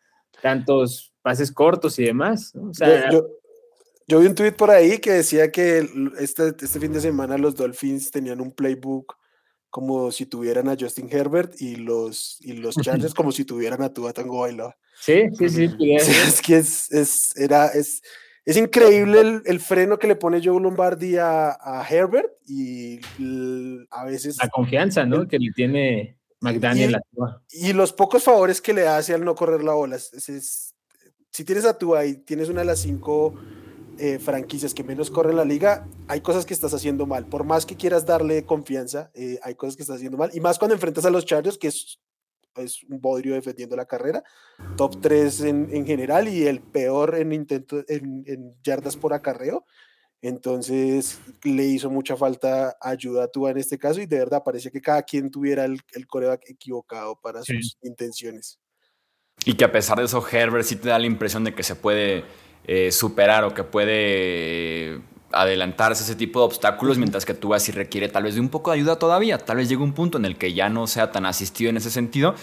[0.41, 2.53] tantos pases cortos y demás.
[2.55, 7.01] O sea, yo, vi un tweet por ahí que decía que este, este fin de
[7.01, 9.17] semana los Dolphins tenían un playbook
[9.75, 13.93] como si tuvieran a Justin Herbert y los, y los Chargers como si tuvieran a
[13.93, 14.77] Tua Tango Bailoa.
[15.01, 15.69] Sí, sí, sí.
[15.99, 18.01] es que es, es, era, es,
[18.45, 23.01] es increíble el, el, freno que le pone Joe Lombardi a, a Herbert y
[23.91, 24.37] a veces...
[24.41, 25.27] La confianza, ¿no?
[25.27, 26.97] que le tiene McDaniel
[27.51, 29.95] y, Y los pocos favores que le hace al no correr la bola.
[29.95, 30.73] Es,
[31.35, 33.33] si tienes a Tua y tienes una de las cinco
[33.97, 37.27] eh, franquicias que menos corren la liga, hay cosas que estás haciendo mal.
[37.27, 40.31] Por más que quieras darle confianza, eh, hay cosas que estás haciendo mal.
[40.33, 41.99] Y más cuando enfrentas a los Chargers, que es,
[42.55, 44.23] es un bodrio defendiendo la carrera.
[44.75, 49.65] Top 3 en, en general y el peor en, intento, en, yardas por acarreo.
[50.21, 54.71] Entonces le hizo mucha falta ayuda a Tua en este caso y de verdad parecía
[54.71, 58.59] que cada quien tuviera el, el coreback equivocado para sus intenciones.
[59.43, 61.75] Y que a pesar de eso, Herbert sí te da la impresión de que se
[61.75, 62.23] puede
[62.65, 65.01] eh, superar o que puede
[65.31, 68.71] adelantarse ese tipo de obstáculos, mientras que tú así requiere tal vez de un poco
[68.71, 69.37] de ayuda todavía.
[69.37, 71.91] Tal vez llegue un punto en el que ya no sea tan asistido en ese
[71.91, 72.35] sentido,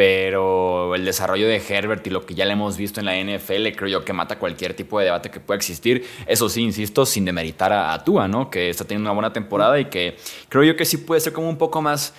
[0.00, 3.76] pero el desarrollo de Herbert y lo que ya le hemos visto en la NFL,
[3.76, 6.06] creo yo que mata cualquier tipo de debate que pueda existir.
[6.26, 8.48] Eso sí, insisto, sin demeritar a, a ¿no?
[8.48, 10.16] Que está teniendo una buena temporada y que
[10.48, 12.14] creo yo que sí puede ser como un poco más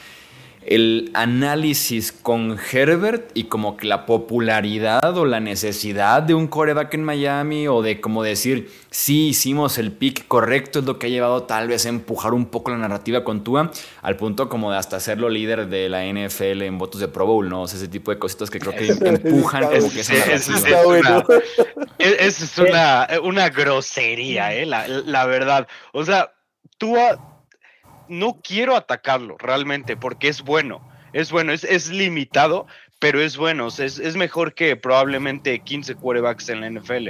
[0.66, 6.94] el análisis con Herbert y como que la popularidad o la necesidad de un coreback
[6.94, 11.10] en Miami o de como decir, sí hicimos el pick correcto es lo que ha
[11.10, 13.72] llevado tal vez a empujar un poco la narrativa con Tua
[14.04, 17.50] al punto como de hasta hacerlo líder de la NFL en votos de Pro Bowl,
[17.50, 17.64] ¿no?
[17.64, 21.26] O sea, ese tipo de cositas que creo que empujan como que esa narrativa.
[21.98, 24.66] Es, una, una, grosería, ¿eh?
[24.66, 25.68] La, la verdad.
[25.94, 26.34] O sea,
[26.78, 27.31] Tua
[28.12, 30.86] no quiero atacarlo realmente porque es bueno.
[31.14, 32.68] Es bueno, es, limitado,
[33.00, 33.70] pero es bueno.
[33.70, 37.10] es, mejor que probablemente 15 quarterbacks en la NFL.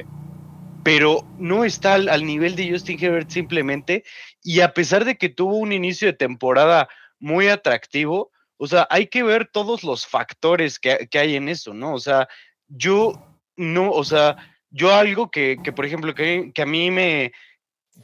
[0.84, 4.04] Pero no está al, nivel de Justin Herbert simplemente.
[4.44, 6.88] Y a pesar de que tuvo un inicio de temporada
[7.20, 11.94] muy atractivo, o sea, hay que ver todos los factores que, hay en eso, ¿no?
[11.94, 12.28] O sea,
[12.68, 13.14] yo
[13.56, 14.38] no, o sea,
[14.70, 17.32] yo algo que, por ejemplo, que, que a mí me,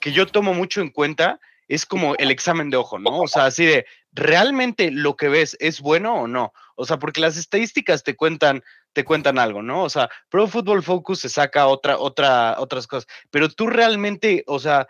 [0.02, 3.22] que yo tomo mucho en cuenta es como el examen de ojo, ¿no?
[3.22, 6.54] O sea, así de, ¿realmente lo que ves es bueno o no?
[6.76, 9.84] O sea, porque las estadísticas te cuentan, te cuentan algo, ¿no?
[9.84, 14.60] O sea, Pro Football Focus se saca otra, otra, otras cosas, pero tú realmente, o
[14.60, 14.88] sea,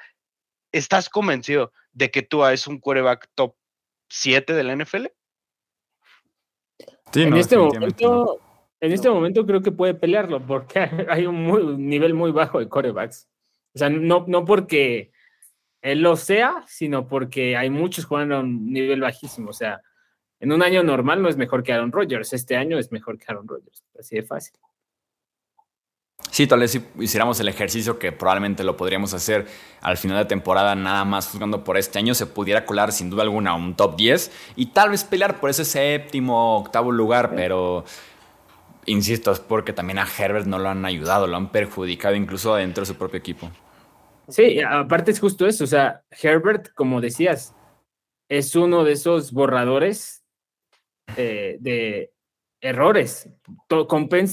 [0.72, 3.56] ¿estás convencido de que tú es un quarterback top
[4.10, 5.08] 7 de la NFL?
[7.12, 8.40] Sí, en este momento,
[8.80, 13.28] en este momento creo que puede pelearlo porque hay un, nivel muy bajo de quarterbacks.
[13.74, 15.12] O sea, no, no porque
[15.82, 19.50] él lo sea, sino porque hay muchos jugando a un nivel bajísimo.
[19.50, 19.82] O sea,
[20.40, 22.34] en un año normal no es mejor que Aaron Rodgers.
[22.34, 23.84] Este año es mejor que Aaron Rodgers.
[23.98, 24.58] Así de fácil.
[26.32, 29.48] Sí, tal vez si hiciéramos el ejercicio que probablemente lo podríamos hacer
[29.82, 33.24] al final de temporada, nada más jugando por este año, se pudiera colar sin duda
[33.24, 37.86] alguna un top 10 y tal vez pelear por ese séptimo, octavo lugar, pero
[38.86, 42.82] insisto, es porque también a Herbert no lo han ayudado, lo han perjudicado incluso dentro
[42.82, 43.50] de su propio equipo.
[44.28, 47.56] Sí, aparte es justo eso, o sea, Herbert, como decías,
[48.28, 50.26] es uno de esos borradores
[51.16, 52.12] eh, de
[52.60, 53.30] errores,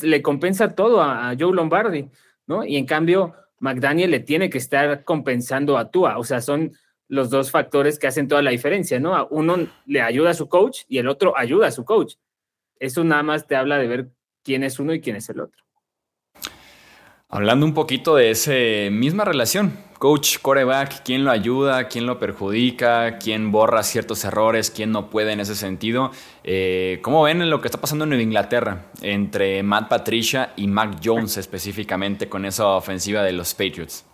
[0.02, 2.10] le compensa todo a, Joe Lombardi,
[2.46, 2.64] ¿no?
[2.64, 6.72] Y en cambio, McDaniel le tiene que estar compensando a Tua, o sea, son
[7.08, 9.28] los dos factores que hacen toda la diferencia, ¿no?
[9.30, 12.14] Uno le ayuda a su coach y el otro ayuda a su coach.
[12.80, 14.10] Eso nada más te habla de ver
[14.42, 15.63] quién es uno y quién es el otro.
[17.28, 18.52] Hablando un poquito de esa
[18.90, 24.92] misma relación, coach, coreback, quién lo ayuda, quién lo perjudica, quién borra ciertos errores, quién
[24.92, 26.12] no puede en ese sentido.
[26.44, 31.00] Eh, ¿Cómo ven lo que está pasando en Nueva Inglaterra entre Matt Patricia y Mac
[31.02, 34.04] Jones específicamente con esa ofensiva de los Patriots?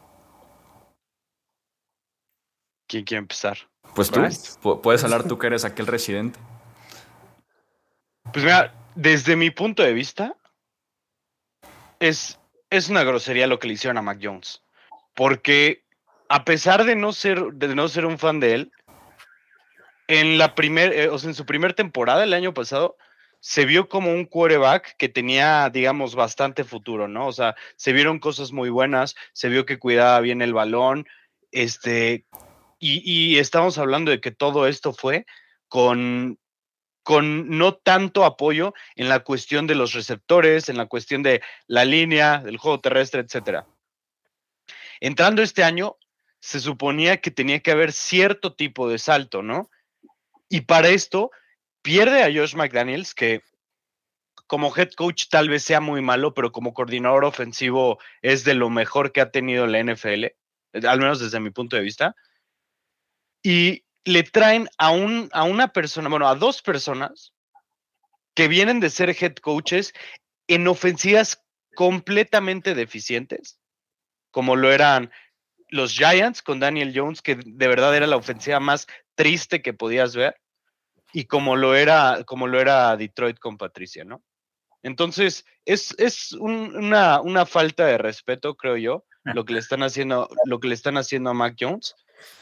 [2.87, 3.59] ¿Quién quiere empezar?
[3.95, 6.39] Pues tú, puedes hablar tú que eres aquel residente.
[8.33, 10.37] Pues mira, desde mi punto de vista,
[11.99, 12.40] es
[12.71, 14.63] es una grosería lo que le hicieron a Mac Jones.
[15.15, 15.85] Porque
[16.29, 18.73] a pesar de no ser, de no ser un fan de él,
[20.07, 22.97] en la primer, eh, o sea, en su primera temporada el año pasado,
[23.41, 27.27] se vio como un quarterback que tenía, digamos, bastante futuro, ¿no?
[27.27, 31.07] O sea, se vieron cosas muy buenas, se vio que cuidaba bien el balón,
[31.51, 32.27] este,
[32.79, 35.27] y, y estamos hablando de que todo esto fue
[35.69, 36.39] con
[37.03, 41.85] con no tanto apoyo en la cuestión de los receptores, en la cuestión de la
[41.85, 43.65] línea, del juego terrestre, etc.
[45.01, 45.97] Entrando este año,
[46.41, 49.71] se suponía que tenía que haber cierto tipo de salto, ¿no?
[50.49, 51.31] Y para esto,
[51.83, 53.43] pierde a Josh McDaniels, que
[54.47, 58.69] como head coach tal vez sea muy malo, pero como coordinador ofensivo es de lo
[58.69, 60.27] mejor que ha tenido la NFL,
[60.87, 62.17] al menos desde mi punto de vista.
[63.45, 67.33] Y le traen a, un, a una persona, bueno, a dos personas
[68.35, 69.93] que vienen de ser head coaches
[70.49, 71.43] en ofensivas
[71.75, 73.61] completamente deficientes,
[74.31, 75.11] como lo eran
[75.69, 80.17] los Giants con Daniel Jones, que de verdad era la ofensiva más triste que podías
[80.17, 80.37] ver,
[81.13, 84.23] y como lo era, como lo era Detroit con Patricia, ¿no?
[84.83, 90.31] Entonces, es, es una, una, falta de respeto, creo yo, lo que le están haciendo,
[90.47, 91.95] lo que le están haciendo a Mac Jones.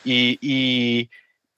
[0.05, 1.11] Y, y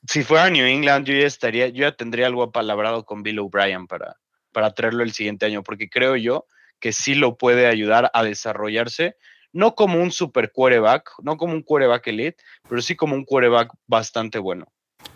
[0.06, 3.86] si fuera New England, yo ya estaría, yo ya tendría algo apalabrado con Bill O'Brien
[3.86, 4.16] para,
[4.52, 6.46] para traerlo el siguiente año, porque creo yo
[6.78, 9.16] que sí lo puede ayudar a desarrollarse,
[9.52, 13.72] no como un super quarterback, no como un quarterback elite, pero sí como un quarterback
[13.86, 14.66] bastante bueno.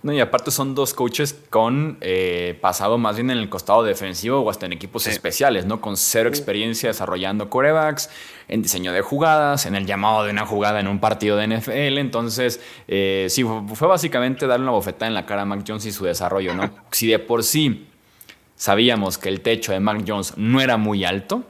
[0.05, 4.41] No, y aparte son dos coaches con eh, pasado más bien en el costado defensivo
[4.41, 5.81] o hasta en equipos especiales, ¿no?
[5.81, 8.11] Con cero experiencia desarrollando corebacks,
[8.47, 11.97] en diseño de jugadas, en el llamado de una jugada en un partido de NFL.
[11.97, 15.93] Entonces, eh, sí, fue básicamente darle una bofetada en la cara a Mac Jones y
[15.93, 16.71] su desarrollo, ¿no?
[16.91, 17.89] Si de por sí
[18.57, 21.45] sabíamos que el techo de Mac Jones no era muy alto,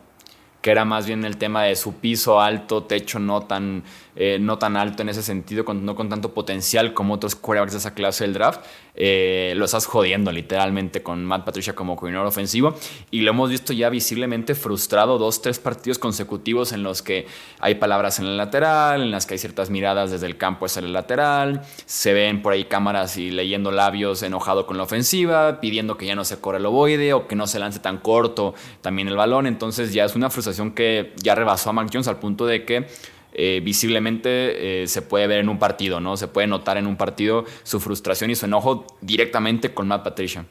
[0.65, 3.83] que era más bien el tema de su piso alto, techo no tan,
[4.17, 7.79] eh, no tan alto en ese sentido, no con tanto potencial como otros quarterbacks de
[7.79, 8.61] esa clase del draft.
[8.97, 12.77] Eh, lo estás jodiendo literalmente con Matt Patricia como coordinador ofensivo
[13.11, 17.27] y lo hemos visto ya visiblemente frustrado dos, tres partidos consecutivos en los que
[17.59, 20.79] hay palabras en el lateral, en las que hay ciertas miradas desde el campo hacia
[20.79, 25.97] el lateral, se ven por ahí cámaras y leyendo labios enojado con la ofensiva, pidiendo
[25.97, 29.09] que ya no se corra el ovoide o que no se lance tan corto también
[29.09, 32.47] el balón, entonces ya es una frustración que ya rebasó a Mac Jones al punto
[32.47, 32.87] de que
[33.35, 36.17] eh, visiblemente eh, se puede ver en un partido, ¿no?
[36.17, 40.47] Se puede notar en un partido su frustración y su enojo directamente con Matt Patricia.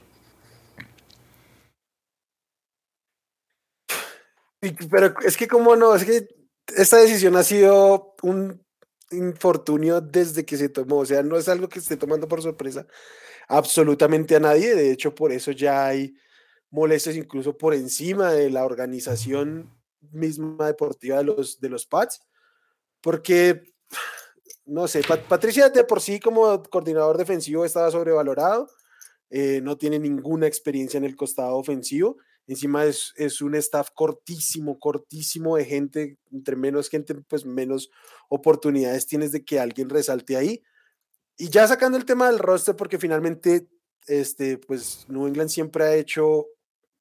[4.89, 6.27] Pero es que como no, es que
[6.75, 8.61] esta decisión ha sido un
[9.11, 12.87] infortunio desde que se tomó, o sea, no es algo que esté tomando por sorpresa
[13.47, 16.15] absolutamente a nadie, de hecho por eso ya hay
[16.69, 19.69] molestias incluso por encima de la organización
[20.11, 22.21] misma deportiva de los, de los Pats,
[23.03, 23.61] porque,
[24.65, 28.69] no sé, Patricia de por sí como coordinador defensivo estaba sobrevalorado,
[29.29, 34.79] eh, no tiene ninguna experiencia en el costado ofensivo, encima es, es, un staff cortísimo,
[34.79, 37.91] cortísimo de gente, entre menos gente, pues menos
[38.29, 40.63] oportunidades tienes de que alguien resalte ahí.
[41.37, 43.67] Y ya sacando el tema del roster, porque finalmente,
[44.07, 46.47] este, pues New England siempre ha hecho,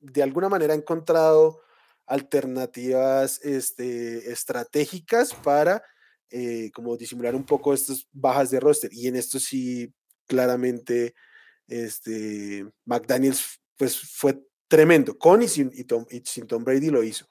[0.00, 1.60] de alguna manera ha encontrado
[2.06, 5.82] alternativas este, estratégicas para
[6.32, 8.90] eh, como disimular un poco estas bajas de roster.
[8.92, 9.92] Y en esto sí,
[10.26, 11.14] claramente,
[11.68, 15.18] este, McDaniels pues, fue tremendo.
[15.18, 17.28] Con y sin, Tom, Brady lo hizo.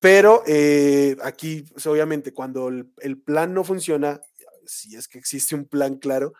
[0.00, 4.20] Pero eh, aquí, pues, obviamente, cuando el, el, plan no funciona,
[4.64, 6.32] si es que existe un plan claro,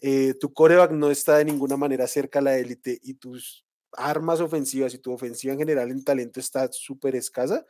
[0.00, 4.40] eh, tu coreback no está de ninguna manera cerca a la élite y tus armas
[4.40, 7.64] ofensivas y tu ofensiva en general en talento está súper escasa,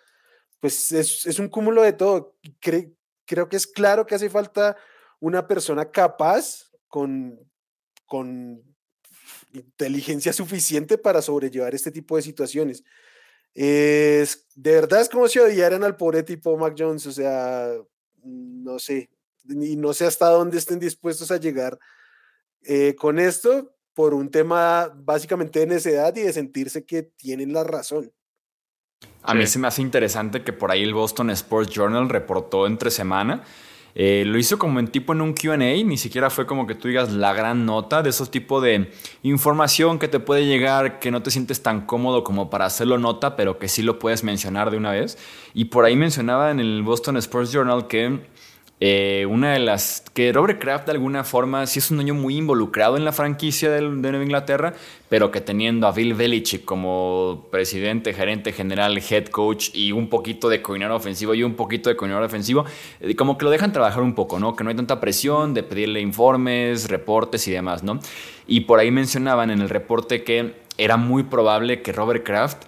[0.61, 2.37] pues es, es, un cúmulo de todo.
[2.61, 2.95] Cre
[3.33, 4.76] creo que es claro que hace falta
[5.18, 7.41] una persona capaz con,
[8.05, 8.62] con
[9.55, 12.85] inteligencia suficiente para sobrellevar este tipo de situaciones.
[13.55, 17.72] Es, de verdad es como si odiaran al pobre tipo Mac Jones, o sea,
[18.22, 19.09] no sé,
[19.49, 21.78] y no sé hasta dónde estén dispuestos a llegar
[22.64, 27.64] eh, con esto por un tema básicamente de necedad y de sentirse que tienen la
[27.64, 28.12] razón.
[29.23, 32.91] A mí se me hace interesante que por ahí el Boston Sports Journal reportó entre
[32.91, 33.43] semana.
[33.95, 36.89] Eh, lo hizo como en tipo en un QA, ni siquiera fue como que tú
[36.89, 38.91] digas la gran nota de esos tipos de
[39.23, 43.37] información que te puede llegar, que no te sientes tan cómodo como para hacerlo nota,
[43.37, 45.18] pero que sí lo puedes mencionar de una vez.
[45.53, 48.20] Y por ahí mencionaba en el Boston Sports Journal que
[48.85, 52.37] eh, una de las que Robert Kraft de alguna forma sí es un dueño muy
[52.37, 54.74] involucrado en la franquicia de, de Nueva Inglaterra,
[55.09, 60.49] pero que teniendo a Bill Belichick como presidente, gerente general, head coach y un poquito
[60.49, 62.64] de coordinador ofensivo y un poquito de coordinador defensivo,
[62.99, 64.57] eh, como que lo dejan trabajar un poco, ¿no?
[64.57, 68.01] Que no hay tanta presión de pedirle informes, reportes y demás, ¿no?
[68.49, 72.64] Y por ahí mencionaban en el reporte que era muy probable que Robert Kraft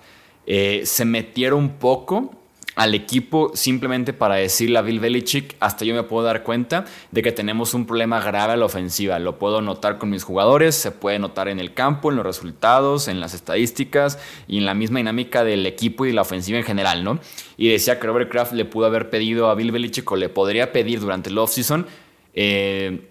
[0.47, 2.31] eh, se metiera un poco
[2.75, 7.23] al equipo simplemente para decirle a Bill Belichick, hasta yo me puedo dar cuenta de
[7.23, 9.19] que tenemos un problema grave a la ofensiva.
[9.19, 13.09] Lo puedo notar con mis jugadores, se puede notar en el campo, en los resultados,
[13.09, 14.19] en las estadísticas
[14.49, 17.21] y en la misma dinámica del equipo y la ofensiva en general, ¿no?
[17.57, 20.73] Y decía que Robert Kraft le pudo haber pedido a Bill Belichick o le podría
[20.73, 21.87] pedir durante el offseason,
[22.35, 23.09] eh,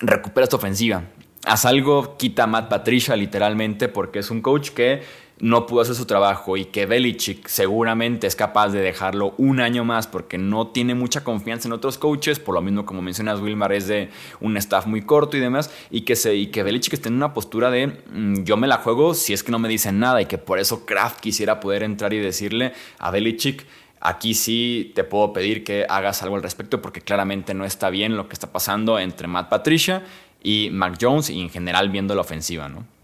[0.00, 1.04] recupera esta ofensiva.
[1.44, 5.02] Haz algo, quita a Matt Patricia literalmente porque es un coach que
[5.40, 9.84] no pudo hacer su trabajo y que Belichick seguramente es capaz de dejarlo un año
[9.84, 13.72] más porque no tiene mucha confianza en otros coaches, por lo mismo como mencionas Wilmar
[13.72, 14.10] es de
[14.40, 17.34] un staff muy corto y demás, y que, se, y que Belichick esté en una
[17.34, 20.26] postura de mm, yo me la juego si es que no me dicen nada y
[20.26, 23.66] que por eso Kraft quisiera poder entrar y decirle a Belichick
[24.00, 28.16] aquí sí te puedo pedir que hagas algo al respecto porque claramente no está bien
[28.16, 30.04] lo que está pasando entre Matt Patricia
[30.42, 32.97] y Mac Jones y en general viendo la ofensiva, ¿no?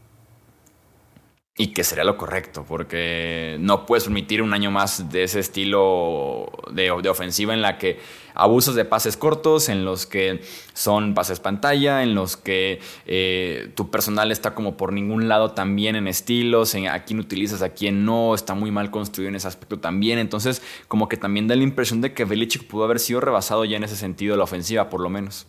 [1.57, 6.51] Y que sería lo correcto, porque no puedes permitir un año más de ese estilo
[6.73, 8.01] de, ofensiva en la que
[8.35, 10.41] abusos de pases cortos, en los que
[10.73, 15.95] son pases pantalla, en los que eh, tu personal está como por ningún lado también
[15.95, 19.79] en estilos, a quién utilizas, a quién no, está muy mal construido en ese aspecto
[19.79, 20.19] también.
[20.19, 23.77] Entonces, como que también da la impresión de que Belichick pudo haber sido rebasado ya
[23.77, 25.47] en ese sentido, la ofensiva, por lo menos.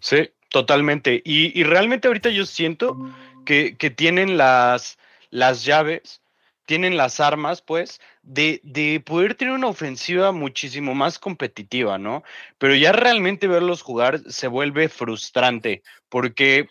[0.00, 1.22] Sí, totalmente.
[1.24, 2.98] Y, realmente ahorita yo siento
[3.44, 4.98] que, que tienen las
[5.34, 6.22] las llaves,
[6.64, 12.22] tienen las armas, pues, de, de, poder tener una ofensiva muchísimo más competitiva, ¿no?
[12.56, 16.68] Pero ya realmente verlos jugar se vuelve frustrante, porque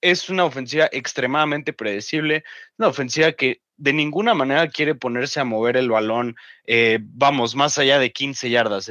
[0.00, 2.42] es una ofensiva extremadamente predecible,
[2.78, 6.36] una ofensiva que de ninguna manera quiere ponerse a mover el balón,
[6.66, 8.88] eh, vamos, más allá de 15 yardas.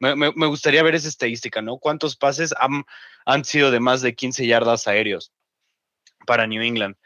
[0.00, 1.78] Me, me, gustaría ver esa estadística, ¿no?
[1.78, 2.84] ¿Cuántos pases han,
[3.24, 5.32] han sido de más de 15 yardas aéreos
[6.26, 6.96] para New England?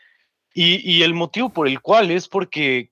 [0.54, 2.90] Y, el motivo por el cual es porque,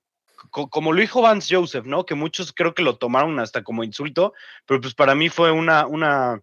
[0.49, 2.05] como lo dijo Vance Joseph, ¿no?
[2.05, 4.33] Que muchos creo que lo tomaron hasta como insulto,
[4.65, 6.41] pero pues para mí fue una, una,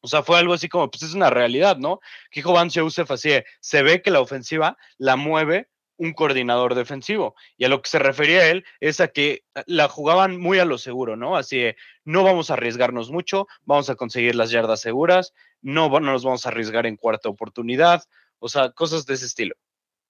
[0.00, 2.00] o sea, fue algo así como, pues es una realidad, ¿no?
[2.30, 3.30] Que dijo Vance Joseph así,
[3.60, 5.68] se ve que la ofensiva la mueve
[6.02, 7.36] un coordinador defensivo.
[7.56, 10.78] Y a lo que se refería él es a que la jugaban muy a lo
[10.78, 11.36] seguro, ¿no?
[11.36, 11.74] Así
[12.04, 16.44] no vamos a arriesgarnos mucho, vamos a conseguir las yardas seguras, no, no nos vamos
[16.44, 18.02] a arriesgar en cuarta oportunidad,
[18.40, 19.54] o sea, cosas de ese estilo.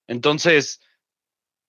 [0.07, 0.81] Entonces,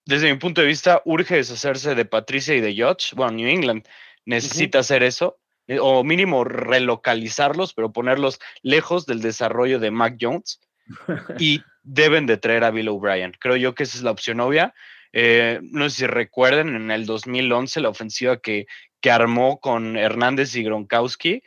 [0.05, 3.15] desde mi punto de vista, urge deshacerse de Patricia y de Judge.
[3.15, 3.87] Bueno, New England
[4.25, 10.59] necesita hacer eso, eh, o mínimo relocalizarlos, pero ponerlos lejos del desarrollo de Mac Jones.
[11.39, 13.33] y deben de traer a Bill O'Brien.
[13.39, 14.73] Creo yo que esa es la opción obvia.
[15.13, 18.67] Eh, no sé si recuerden, en el 2011, la ofensiva que,
[19.01, 21.41] que armó con Hernández y Gronkowski.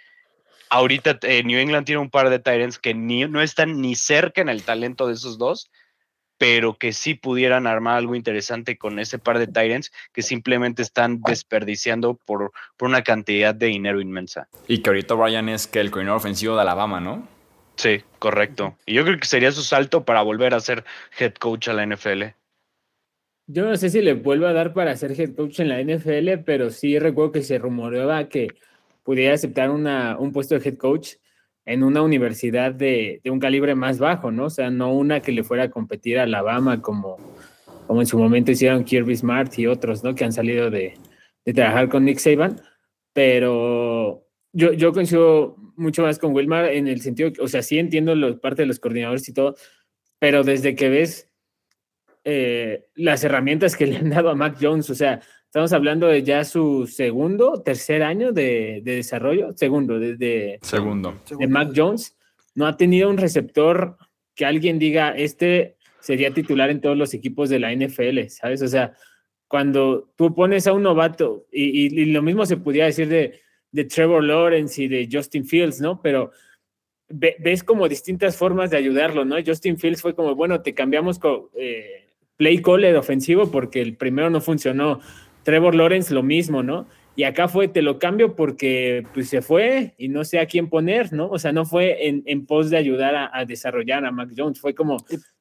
[0.70, 4.40] Ahorita eh, New England tiene un par de Tyrants que ni, no están ni cerca
[4.40, 5.70] en el talento de esos dos
[6.38, 11.20] pero que sí pudieran armar algo interesante con ese par de Tyrants que simplemente están
[11.20, 14.48] desperdiciando por, por una cantidad de dinero inmensa.
[14.68, 17.26] Y que ahorita Brian es que el coordinador ofensivo de Alabama, ¿no?
[17.76, 18.76] Sí, correcto.
[18.86, 20.84] Y yo creo que sería su salto para volver a ser
[21.18, 22.24] head coach a la NFL.
[23.46, 26.44] Yo no sé si le vuelvo a dar para ser head coach en la NFL,
[26.44, 28.48] pero sí recuerdo que se rumoreaba que
[29.04, 31.14] pudiera aceptar una, un puesto de head coach
[31.68, 34.46] en una universidad de, un calibre más bajo, ¿no?
[34.46, 37.18] O sea, no una que le fuera a competir a Alabama como,
[37.86, 40.14] como en su momento hicieron Kirby Smart y otros, ¿no?
[40.14, 40.94] Que han salido de,
[41.44, 42.58] de trabajar con Nick Saban,
[43.12, 47.78] pero yo, yo coincido mucho más con Wilmar en el sentido, que, o sea, sí
[47.78, 49.54] entiendo lo, parte de los coordinadores y todo,
[50.18, 51.30] pero desde que ves
[52.24, 56.22] eh, las herramientas que le han dado a Mac Jones, o sea, estamos hablando de
[56.22, 61.14] ya su segundo, tercer año de, de desarrollo, segundo, desde segundo.
[61.38, 62.14] de Mac Jones,
[62.54, 63.96] no ha tenido un receptor
[64.34, 68.60] que alguien diga, este sería titular en todos los equipos de la NFL, ¿sabes?
[68.60, 68.92] O sea,
[69.46, 73.40] cuando tú pones a un novato, y, y, lo mismo se podría decir de,
[73.72, 76.02] de, Trevor Lawrence y de Justin Fields, ¿no?
[76.02, 76.30] Pero
[77.08, 79.36] ve, ves como distintas formas de ayudarlo, ¿no?
[79.44, 84.28] Justin Fields fue como, bueno, te cambiamos con eh, play caller ofensivo porque el primero
[84.28, 85.00] no funcionó.
[85.42, 86.86] Trevor Lawrence lo mismo, ¿no?
[87.16, 90.68] Y acá fue, te lo cambio porque pues se fue y no sé a quién
[90.68, 91.28] poner, ¿no?
[91.28, 94.60] O sea, no fue en, en pos de ayudar a, a, desarrollar a Mac Jones,
[94.60, 94.98] fue como,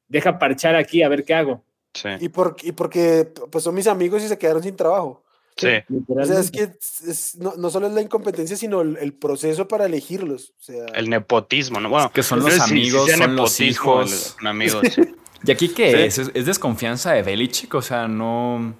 [0.07, 1.63] deja parchar aquí a ver qué hago.
[1.93, 2.09] Sí.
[2.19, 5.23] Y, por, y porque pues son mis amigos y se quedaron sin trabajo.
[5.55, 5.67] Sí.
[6.07, 6.69] O sea, es que
[7.07, 10.53] es, no, no, solo es la incompetencia, sino el, el, proceso para elegirlos.
[10.59, 11.89] O sea, el nepotismo, ¿no?
[11.89, 14.35] Bueno, es que son los amigos, si, si son los hijos.
[14.41, 15.01] Un amigo, sí.
[15.43, 16.19] ¿Y aquí qué es?
[16.19, 16.31] es?
[16.33, 16.45] es?
[16.45, 17.73] desconfianza de Belichick?
[17.73, 18.75] O sea, no,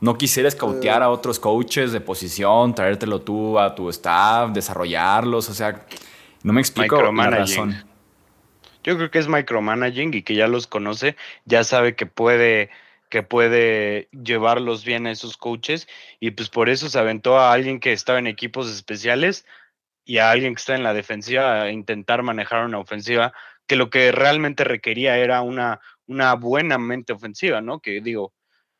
[0.00, 5.48] no quisiera escautear uh, a otros coaches de posición, traértelo tú a tu staff, desarrollarlos.
[5.48, 5.86] O sea,
[6.42, 7.84] no me explico la razón.
[8.82, 12.70] Yo creo que es micromanaging y que ya los conoce, ya sabe que puede
[13.10, 15.88] que puede llevarlos bien a esos coaches
[16.20, 19.44] y pues por eso se aventó a alguien que estaba en equipos especiales
[20.04, 23.32] y a alguien que está en la defensiva a intentar manejar una ofensiva
[23.66, 27.80] que lo que realmente requería era una, una buena mente ofensiva, ¿no?
[27.80, 28.32] Que digo,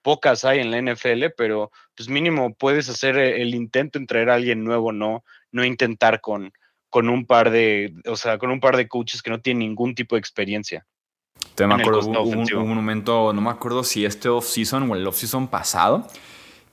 [0.02, 4.34] pocas hay en la NFL, pero pues mínimo puedes hacer el intento en traer a
[4.34, 6.52] alguien nuevo, no, no intentar con,
[6.88, 9.94] con un par de, o sea, con un par de coaches que no tienen ningún
[9.94, 10.86] tipo de experiencia.
[11.54, 16.06] Te me acuerdo, un momento, no me acuerdo si este off-season o el off-season pasado,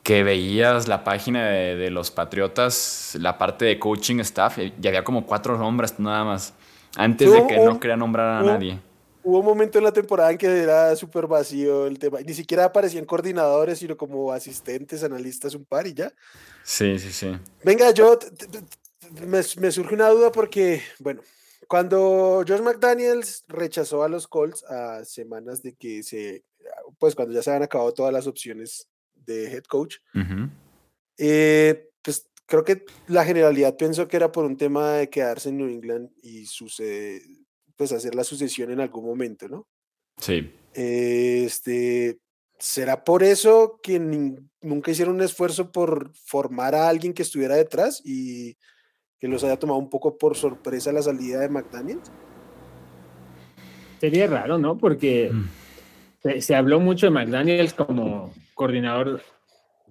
[0.04, 5.04] que veías la página de, de, los Patriotas, la parte de coaching staff, y había
[5.04, 6.54] como cuatro nombres nada más,
[6.96, 8.80] antes de que no quería nombrar a nadie.
[9.28, 12.64] Hubo un momento en la temporada en que era súper vacío el tema, ni siquiera
[12.64, 16.14] aparecían coordinadores, sino como asistentes, analistas, un par y ya.
[16.64, 17.38] Sí, sí, sí.
[17.62, 18.18] Venga, yo
[19.28, 21.20] me, me, surge una duda porque, bueno,
[21.68, 26.46] cuando Josh McDaniels rechazó a los Colts a semanas de que se,
[26.98, 30.50] pues cuando ya se habían acabado todas las opciones de head coach, uh -huh.
[31.18, 35.58] eh, pues creo que la generalidad pensó que era por un tema de quedarse en
[35.58, 37.24] New England y sucede,
[37.78, 39.68] pues hacer la sucesión en algún momento, ¿no?
[40.18, 40.52] Sí.
[40.74, 42.20] Este,
[42.60, 44.00] ¿Será por eso que
[44.62, 48.58] nunca hicieron un esfuerzo por formar a alguien que estuviera detrás y
[49.20, 52.12] que los haya tomado un poco por sorpresa la salida de McDaniels?
[54.00, 54.78] Sería raro, ¿no?
[54.78, 55.50] Porque mm.
[56.24, 59.22] se, se, habló mucho de McDaniels como coordinador,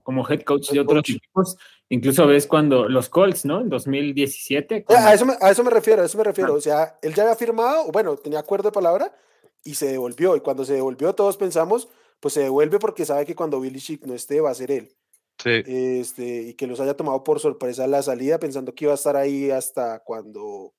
[0.02, 1.10] como head coach de otros coach.
[1.10, 1.56] equipos.
[1.88, 3.60] Incluso ves cuando los Colts, ¿no?
[3.60, 4.84] En 2017.
[4.84, 5.06] Cuando...
[5.06, 6.54] A, eso me, a, eso me, refiero, a eso me refiero.
[6.54, 6.56] Ah.
[6.56, 9.14] O sea, él ya había firmado, bueno, tenía acuerdo de palabra
[9.62, 10.36] y se devolvió.
[10.36, 14.04] Y cuando se devolvió, todos pensamos, pues se devuelve porque sabe que cuando Billy Chick
[14.04, 14.92] no esté, va a ser él.
[15.38, 15.62] Sí.
[15.66, 19.16] Este, y que los haya tomado por sorpresa la salida, pensando que iba a estar
[19.16, 20.72] ahí hasta cuando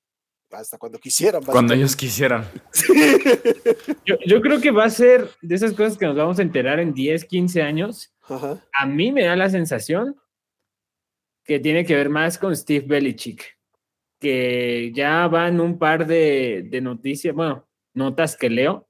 [0.52, 1.44] hasta cuando quisieran.
[1.44, 2.50] Cuando ellos quisieran.
[4.06, 6.80] yo, yo, creo que va a ser de esas cosas que nos vamos a enterar
[6.80, 8.14] en 10, 15 años.
[8.24, 8.66] Ajá.
[8.74, 10.16] A mí me da la sensación
[11.48, 13.58] que tiene que ver más con Steve Belichick,
[14.20, 18.88] que ya van un par de, de noticias, bueno, notas que leo,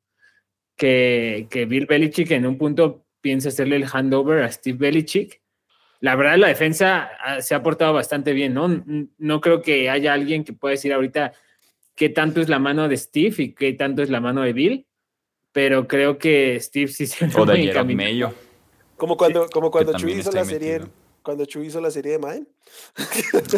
[0.75, 5.41] que, que Bill Belichick en un punto piensa hacerle el handover a Steve Belichick
[5.99, 8.83] la verdad la defensa se ha portado bastante bien, ¿no?
[9.17, 11.33] No creo que haya alguien que pueda decir ahorita
[11.95, 14.87] qué tanto es la mano de Steve y qué tanto es la mano de Bill,
[15.51, 18.33] pero creo que Steve sí se O de Mayo.
[18.95, 20.81] Como cuando, sí, como cuando Chuy hizo la serie,
[21.27, 22.45] cuando Chuy hizo la serie de Mine.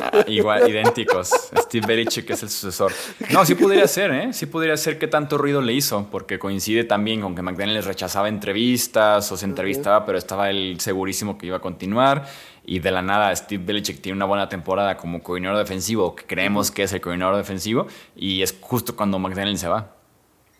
[0.02, 1.30] Ah, igual, idénticos.
[1.56, 2.92] Steve Belichick es el sucesor.
[3.32, 4.34] No, sí podría ser, ¿eh?
[4.34, 8.28] Sí podría ser que tanto ruido le hizo, porque coincide también con que McDaniels rechazaba
[8.28, 10.06] entrevistas o se entrevistaba, uh -huh.
[10.08, 12.26] pero estaba él segurísimo que iba a continuar.
[12.66, 16.70] Y de la nada, Steve Belichick tiene una buena temporada como coordinador defensivo, que creemos
[16.70, 16.76] uh -huh.
[16.76, 19.96] que es el coordinador defensivo, y es justo cuando McDaniels se va.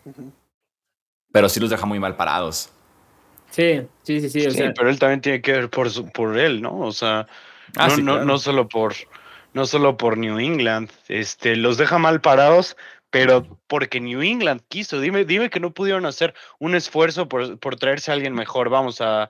[0.04, 0.30] Uh -huh.
[1.32, 2.70] Pero sí los deja muy mal parados.
[3.50, 4.46] Sí, sí, sí, sí.
[4.46, 6.78] O sí sea, pero él también tiene que ver por, su, por él, ¿no?
[6.78, 7.26] O sea,
[7.76, 8.26] Ah, no, sí, no, claro.
[8.26, 8.94] no solo por
[9.52, 12.76] no solo por New England, este, los deja mal parados,
[13.10, 15.00] pero porque New England quiso.
[15.00, 18.68] Dime, dime que no pudieron hacer un esfuerzo por, por traerse a alguien mejor.
[18.68, 19.28] Vamos a,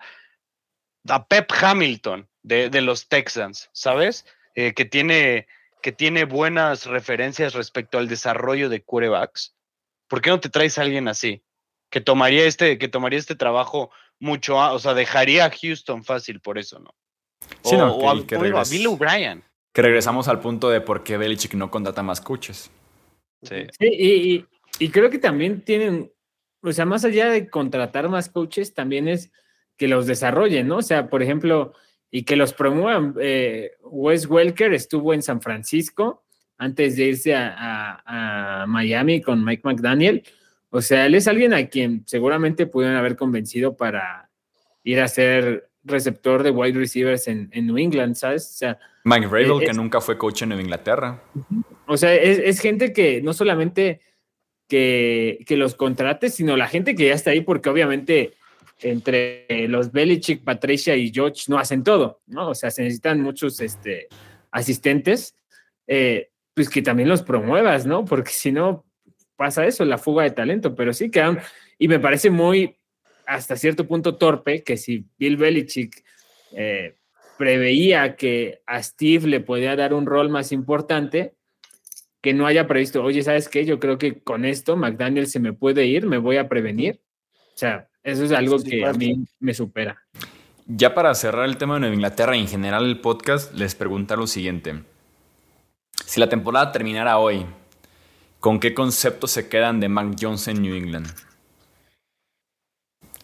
[1.08, 4.26] a Pep Hamilton de, de los Texans, ¿sabes?
[4.54, 5.46] Eh, que tiene
[5.82, 9.56] que tiene buenas referencias respecto al desarrollo de quarterbacks.
[10.08, 11.42] ¿Por qué no te traes a alguien así?
[11.88, 13.90] Que tomaría este, que tomaría este trabajo
[14.20, 16.94] mucho, o sea, dejaría a Houston fácil por eso, ¿no?
[17.64, 18.36] Sí, o, no, o a, que-
[18.70, 19.42] Bill O'Brien.
[19.72, 22.70] Que regresamos al punto de por qué Belichick no contrata más coaches.
[23.42, 23.66] Sí.
[23.78, 24.46] Sí, y, y-
[24.78, 26.12] y creo que también tienen,
[26.62, 29.32] o sea, más allá de contratar más coaches, también es
[29.76, 30.76] que los desarrollen, ¿no?
[30.78, 31.72] O sea, por ejemplo,
[32.10, 33.14] y que los promuevan.
[33.20, 36.24] Eh, Wes Welker estuvo en San Francisco
[36.58, 37.54] antes de irse a,
[38.04, 40.22] a- a Miami con Mike McDaniel.
[40.70, 44.30] O sea, él es alguien a quien seguramente pudieron haber convencido para
[44.84, 48.50] ir a ser receptor de wide receivers en, en New England, ¿sabes?
[48.54, 51.22] O sea, Mike Vrabel, Eh, que nunca fue coach en Nueva Inglaterra.
[51.86, 54.00] o sea, es, es gente que no solamente
[54.68, 58.34] que, que los contrate, sino la gente que ya está ahí, porque obviamente
[58.82, 62.50] entre los Belichick, Patricia y George no hacen todo, ¿no?
[62.50, 64.08] O sea, se necesitan muchos este,
[64.50, 65.34] asistentes,
[65.86, 68.04] eh, pues que también los promuevas, ¿no?
[68.04, 68.84] Porque si no
[69.40, 71.38] pasa eso, la fuga de talento, pero sí quedan,
[71.78, 72.76] y me parece muy,
[73.26, 76.04] hasta cierto punto torpe, que si Bill Belichick
[76.52, 76.96] eh,
[77.38, 81.32] preveía que a Steve le podía dar un rol más importante,
[82.20, 83.64] que no haya previsto, oye, ¿sabes qué?
[83.64, 87.00] Yo creo que con esto McDaniel se me puede ir, me voy a prevenir.
[87.32, 90.02] O sea, eso es algo que a mí me supera.
[90.66, 94.16] Ya para cerrar el tema de Nueva Inglaterra y en general el podcast, les pregunta
[94.16, 94.82] lo siguiente.
[96.04, 97.46] Si la temporada terminara hoy,
[98.40, 101.06] ¿con qué conceptos se quedan de Mac Jones en New England?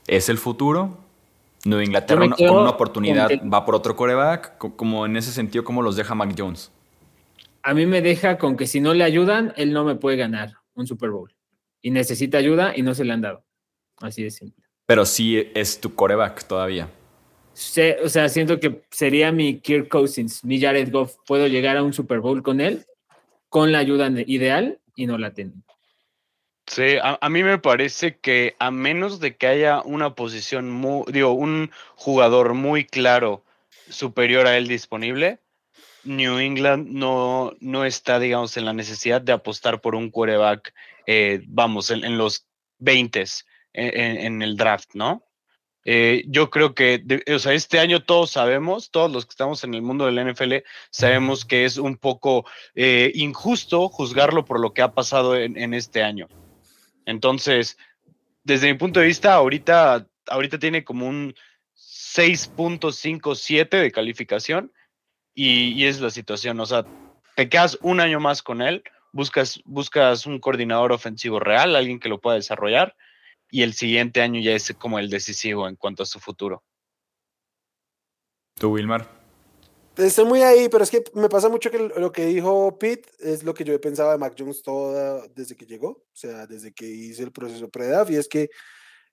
[0.07, 0.99] ¿Es el futuro?
[1.65, 4.57] ¿Nueva Inglaterra una- con una oportunidad con que- va por otro coreback?
[4.59, 6.71] Co- Como en ese sentido, ¿cómo los deja Mac Jones?
[7.63, 10.53] A mí me deja con que si no le ayudan, él no me puede ganar
[10.75, 11.35] un Super Bowl.
[11.83, 13.45] Y necesita ayuda y no se le han dado.
[14.01, 14.65] Así de simple.
[14.87, 16.89] Pero sí es tu coreback todavía.
[18.05, 21.17] O sea, siento que sería mi Kirk Cousins, mi Jared Goff.
[21.27, 22.85] Puedo llegar a un Super Bowl con él,
[23.49, 25.63] con la ayuda ideal y no la tengo.
[26.67, 31.05] Sí, a, a mí me parece que a menos de que haya una posición muy,
[31.13, 33.45] digo, un jugador muy claro
[33.89, 35.41] superior a él disponible,
[36.05, 40.75] New England no, no está, digamos, en la necesidad de apostar por un quarterback,
[41.07, 43.25] eh, vamos, en, los 20
[43.75, 45.26] en, en- en el draft, ¿no?
[45.89, 49.63] Eh, yo creo que, de- o sea, este año todos sabemos, todos los que estamos
[49.63, 54.75] en el mundo del NFL, sabemos que es un poco eh, injusto juzgarlo por lo
[54.75, 56.27] que ha pasado en, en este año.
[57.05, 57.79] Entonces,
[58.43, 61.37] desde mi punto de vista, ahorita, ahorita tiene como un
[61.77, 64.73] 6.57 de calificación
[65.35, 66.59] y, y es la situación.
[66.59, 66.85] O sea,
[67.37, 68.83] te quedas un año más con él,
[69.13, 72.97] buscas, buscas un coordinador ofensivo real, alguien que lo pueda desarrollar
[73.51, 76.65] y el siguiente año ya es como el decisivo en cuanto a su futuro.
[78.55, 79.09] ¿Tú, Wilmar?
[79.97, 83.43] Estoy muy ahí, pero es que me pasa mucho que lo que dijo Pete es
[83.43, 86.73] lo que yo he pensado de Mac Jones toda desde que llegó, o sea, desde
[86.75, 88.51] que hice el proceso pre-draft, y es que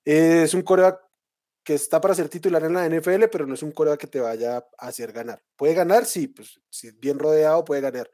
[0.04, 1.00] es un coreback
[1.64, 4.20] que está para ser titular en la NFL, pero no es un coreback que te
[4.20, 5.42] vaya a hacer ganar.
[5.56, 8.10] Puede ganar, sí, pues si es bien rodeado puede ganar,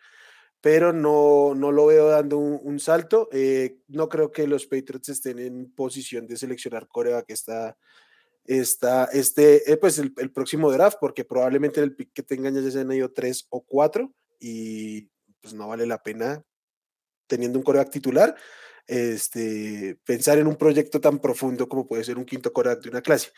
[0.60, 3.28] pero no, no lo veo dando un, un salto.
[3.32, 7.76] Eh, no creo que los Patriots estén en posición de seleccionar coreback esta,
[8.44, 12.70] esta, este, eh, pues el, el próximo draft, porque probablemente el pick que tengan ya
[12.70, 15.08] se han ido tres o cuatro y
[15.40, 16.42] pues no vale la pena
[17.26, 18.34] teniendo un coreback titular,
[18.86, 23.00] este, pensar en un proyecto tan profundo como puede ser un quinto coreback de una
[23.00, 23.30] clase.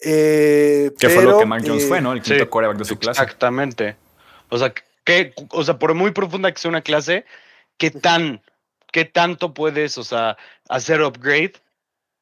[0.00, 2.12] Eh, Que fue lo que Mac Jones eh, fue, ¿no?
[2.12, 3.20] El quinto sí, coreback de su clase.
[3.20, 3.96] Exactamente.
[4.48, 4.72] O sea,
[5.08, 7.24] que, o sea, por muy profunda que sea una clase,
[7.78, 8.42] ¿qué tan,
[8.92, 10.36] qué tanto puedes, o sea,
[10.68, 11.54] hacer upgrade,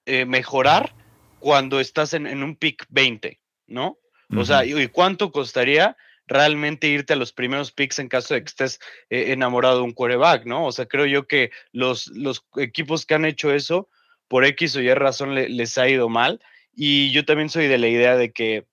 [0.07, 0.95] eh, mejorar
[1.41, 3.99] cuando estás en, en un pick 20, ¿no?
[4.37, 4.65] O sea.
[4.65, 5.97] ¿y y cuánto costaría
[6.29, 8.81] realmente irte a los primeros picks en caso de que estés
[9.11, 10.65] eh, enamorado de un quarterback, ¿no?
[10.67, 13.89] O sea, creo yo que los, los equipos que han hecho eso,
[14.29, 16.41] por X o Y razón, le- les ha ido mal.
[16.75, 18.67] Y yo también soy de la idea de que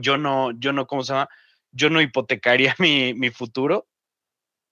[0.00, 1.28] yo no, yo no, ¿cómo se llama?
[1.72, 3.88] Yo no hipotecaría mi, mi futuro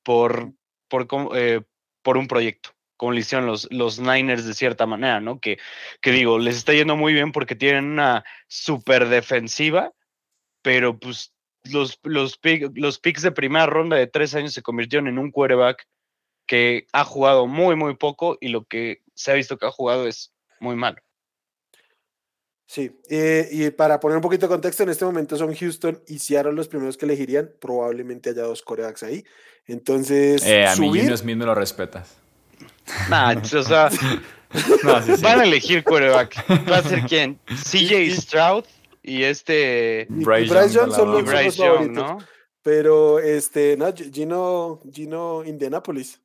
[0.02, 0.52] por,
[0.88, 1.62] por, eh,
[2.02, 5.40] por un proyecto, como le hicieron los, los Niners de cierta manera, ¿no?
[5.40, 5.58] Que,
[6.00, 9.92] que digo, les está yendo muy bien porque tienen una super defensiva,
[10.62, 11.34] pero pues
[11.64, 15.30] los, los, pick- los picks de primera ronda de tres años se convirtieron en un
[15.30, 15.86] quarterback
[16.46, 20.06] que ha jugado muy, muy poco y lo que se ha visto que ha jugado
[20.08, 21.00] es muy malo.
[22.70, 26.20] Sí, eh, y para poner un poquito de contexto, en este momento son Houston y
[26.20, 27.50] Seattle los primeros que elegirían.
[27.60, 29.24] Probablemente haya dos corebacks ahí.
[29.66, 32.14] Entonces, Eh, a mí subir, Gino Smith me lo respetas.
[33.08, 33.88] Nah, o sea,
[34.84, 35.20] No, sí, sí.
[35.20, 36.44] van a elegir quarterback.
[36.70, 37.40] ¿Va a ser quién?
[37.48, 38.64] CJ Stroud
[39.02, 40.06] y este.
[40.08, 42.04] Bryce Bryce, Young son los, son los Bryce Young, favoritos.
[42.04, 42.18] ¿no?
[42.62, 46.20] Pero este, no, Gino, Gino Indianapolis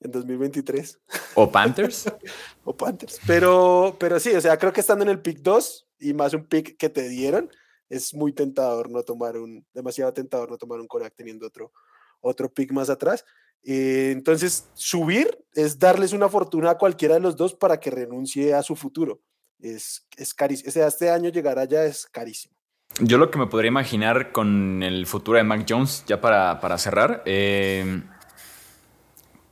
[0.00, 1.00] en 2023
[1.34, 2.12] ¿O Panthers?
[2.64, 3.20] o Panthers.
[3.26, 6.46] Pero, pero sí, o sea, creo que estando en el pick 2 y más un
[6.46, 7.50] pick que te dieron,
[7.88, 11.72] es muy tentador no tomar un, demasiado tentador no tomar un coreback teniendo otro,
[12.20, 13.24] otro pick más atrás.
[13.64, 18.54] Eh, entonces, subir es darles una fortuna a cualquiera de los dos para que renuncie
[18.54, 19.20] a su futuro.
[19.58, 20.68] Es, es carísimo.
[20.68, 22.54] O sea, este año llegar allá es carísimo.
[23.00, 26.78] Yo lo que me podría imaginar con el futuro de Mac Jones, ya para, para
[26.78, 28.02] cerrar, eh,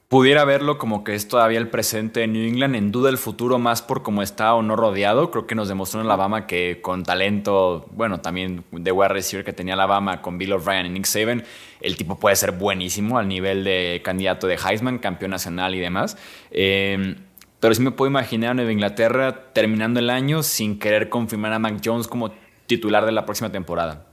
[0.08, 3.58] pudiera verlo como que es todavía el presente de New England, en duda el futuro
[3.58, 5.30] más por cómo está o no rodeado.
[5.30, 9.52] Creo que nos demostró en Alabama que con talento, bueno, también de wide receiver que
[9.52, 11.44] tenía Alabama con Bill O'Brien y Nick Saban,
[11.80, 16.16] el tipo puede ser buenísimo al nivel de candidato de Heisman, campeón nacional y demás.
[16.50, 17.16] Eh,
[17.58, 21.58] pero sí me puedo imaginar a Nueva Inglaterra terminando el año sin querer confirmar a
[21.58, 22.30] Mac Jones como
[22.66, 24.06] titular de la próxima temporada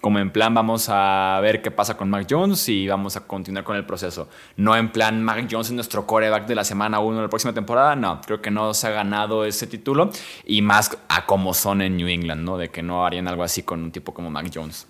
[0.00, 3.64] como en plan vamos a ver qué pasa con Mac Jones y vamos a continuar
[3.64, 4.28] con el proceso.
[4.56, 7.52] No en plan Mac Jones es nuestro coreback de la semana 1 de la próxima
[7.52, 10.10] temporada, no, creo que no se ha ganado ese título
[10.44, 12.58] y más a como son en New England, ¿no?
[12.58, 14.86] De que no harían algo así con un tipo como Mac Jones.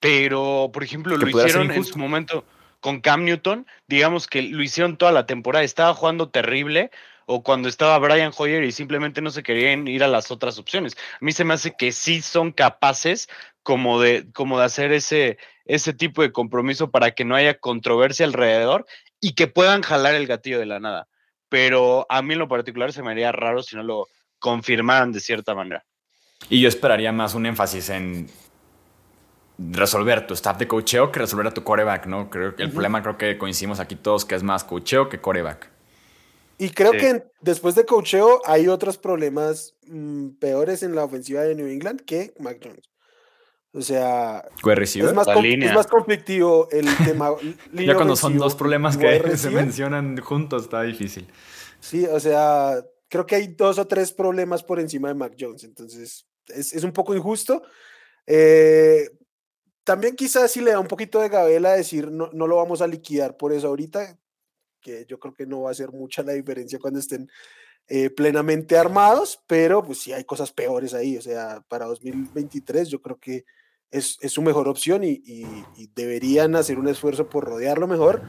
[0.00, 2.44] Pero, por ejemplo, lo hicieron en su momento
[2.80, 6.90] con Cam Newton, digamos que lo hicieron toda la temporada, estaba jugando terrible,
[7.26, 10.96] o cuando estaba Brian Hoyer y simplemente no se querían ir a las otras opciones.
[10.96, 13.28] A mí se me hace que sí son capaces
[13.62, 18.26] como de, como de hacer ese, ese tipo de compromiso para que no haya controversia
[18.26, 18.86] alrededor
[19.20, 21.08] y que puedan jalar el gatillo de la nada.
[21.48, 24.08] Pero a mí en lo particular se me haría raro si no lo
[24.38, 25.84] confirmaran de cierta manera.
[26.48, 28.28] Y yo esperaría más un énfasis en
[29.58, 32.30] resolver tu staff de cocheo que resolver a tu coreback, ¿no?
[32.30, 35.70] Creo que el problema, creo que coincidimos aquí todos, que es más cocheo que coreback.
[36.58, 41.54] Y creo que después de cocheo hay otros problemas mm, peores en la ofensiva de
[41.54, 42.91] New England que Mac Jones.
[43.74, 47.30] O sea, es más, es más, conflictivo el tema.
[47.72, 51.26] ya cuando son dos problemas que se mencionan juntos, está difícil.
[51.80, 55.64] Sí, o sea, creo que hay dos o tres problemas por encima de Mac Jones,
[55.64, 57.62] entonces es, es un poco injusto.
[58.26, 59.08] Eh,
[59.84, 62.86] también quizás si le da un poquito de gabela decir no, no lo vamos a
[62.86, 64.18] liquidar por eso ahorita,
[64.80, 67.30] que yo creo que no va a ser mucha la diferencia cuando estén
[67.88, 73.00] eh, plenamente armados, pero pues sí hay cosas peores ahí, o sea, para 2023 yo
[73.00, 73.44] creo que
[73.92, 75.44] es, su mejor opción y,
[75.94, 78.22] deberían hacer un esfuerzo por rodearlo mejor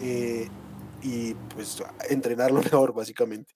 [0.00, 0.48] eh,
[1.02, 3.54] y pues entrenarlo mejor, básicamente.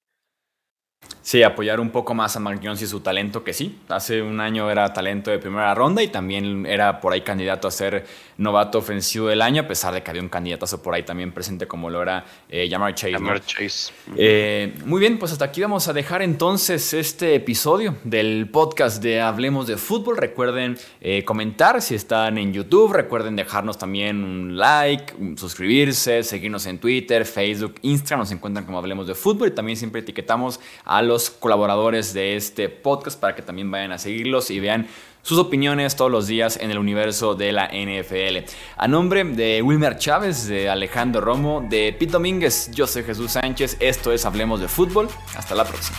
[1.22, 4.40] Sí, apoyar un poco más a Mark Jones y su talento, que sí, hace un
[4.40, 8.04] año era talento de primera ronda y también era por ahí candidato a ser
[8.38, 11.68] novato ofensivo del año, a pesar de que había un candidatazo por ahí también presente
[11.68, 13.16] como lo era eh, Jamar Chase.
[13.46, 13.92] Chase.
[14.16, 19.20] Eh, muy bien, pues hasta aquí vamos a dejar entonces este episodio del podcast de
[19.20, 20.16] Hablemos de Fútbol.
[20.16, 26.78] Recuerden eh, comentar si están en YouTube, recuerden dejarnos también un like, suscribirse, seguirnos en
[26.78, 30.58] Twitter, Facebook, Instagram, nos encuentran como Hablemos de Fútbol y también siempre etiquetamos
[30.92, 34.88] a los colaboradores de este podcast para que también vayan a seguirlos y vean
[35.22, 38.50] sus opiniones todos los días en el universo de la NFL.
[38.76, 43.78] A nombre de Wilmer Chávez, de Alejandro Romo, de Pete Domínguez, yo soy Jesús Sánchez,
[43.80, 45.96] esto es Hablemos de Fútbol, hasta la próxima.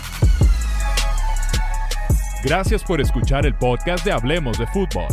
[2.43, 5.07] Gracias por escuchar el podcast de Hablemos de Fútbol.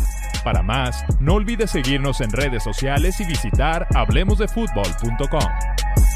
[0.45, 6.10] Para más, no olvides seguirnos en redes sociales y visitar hablemosdefutbol.com.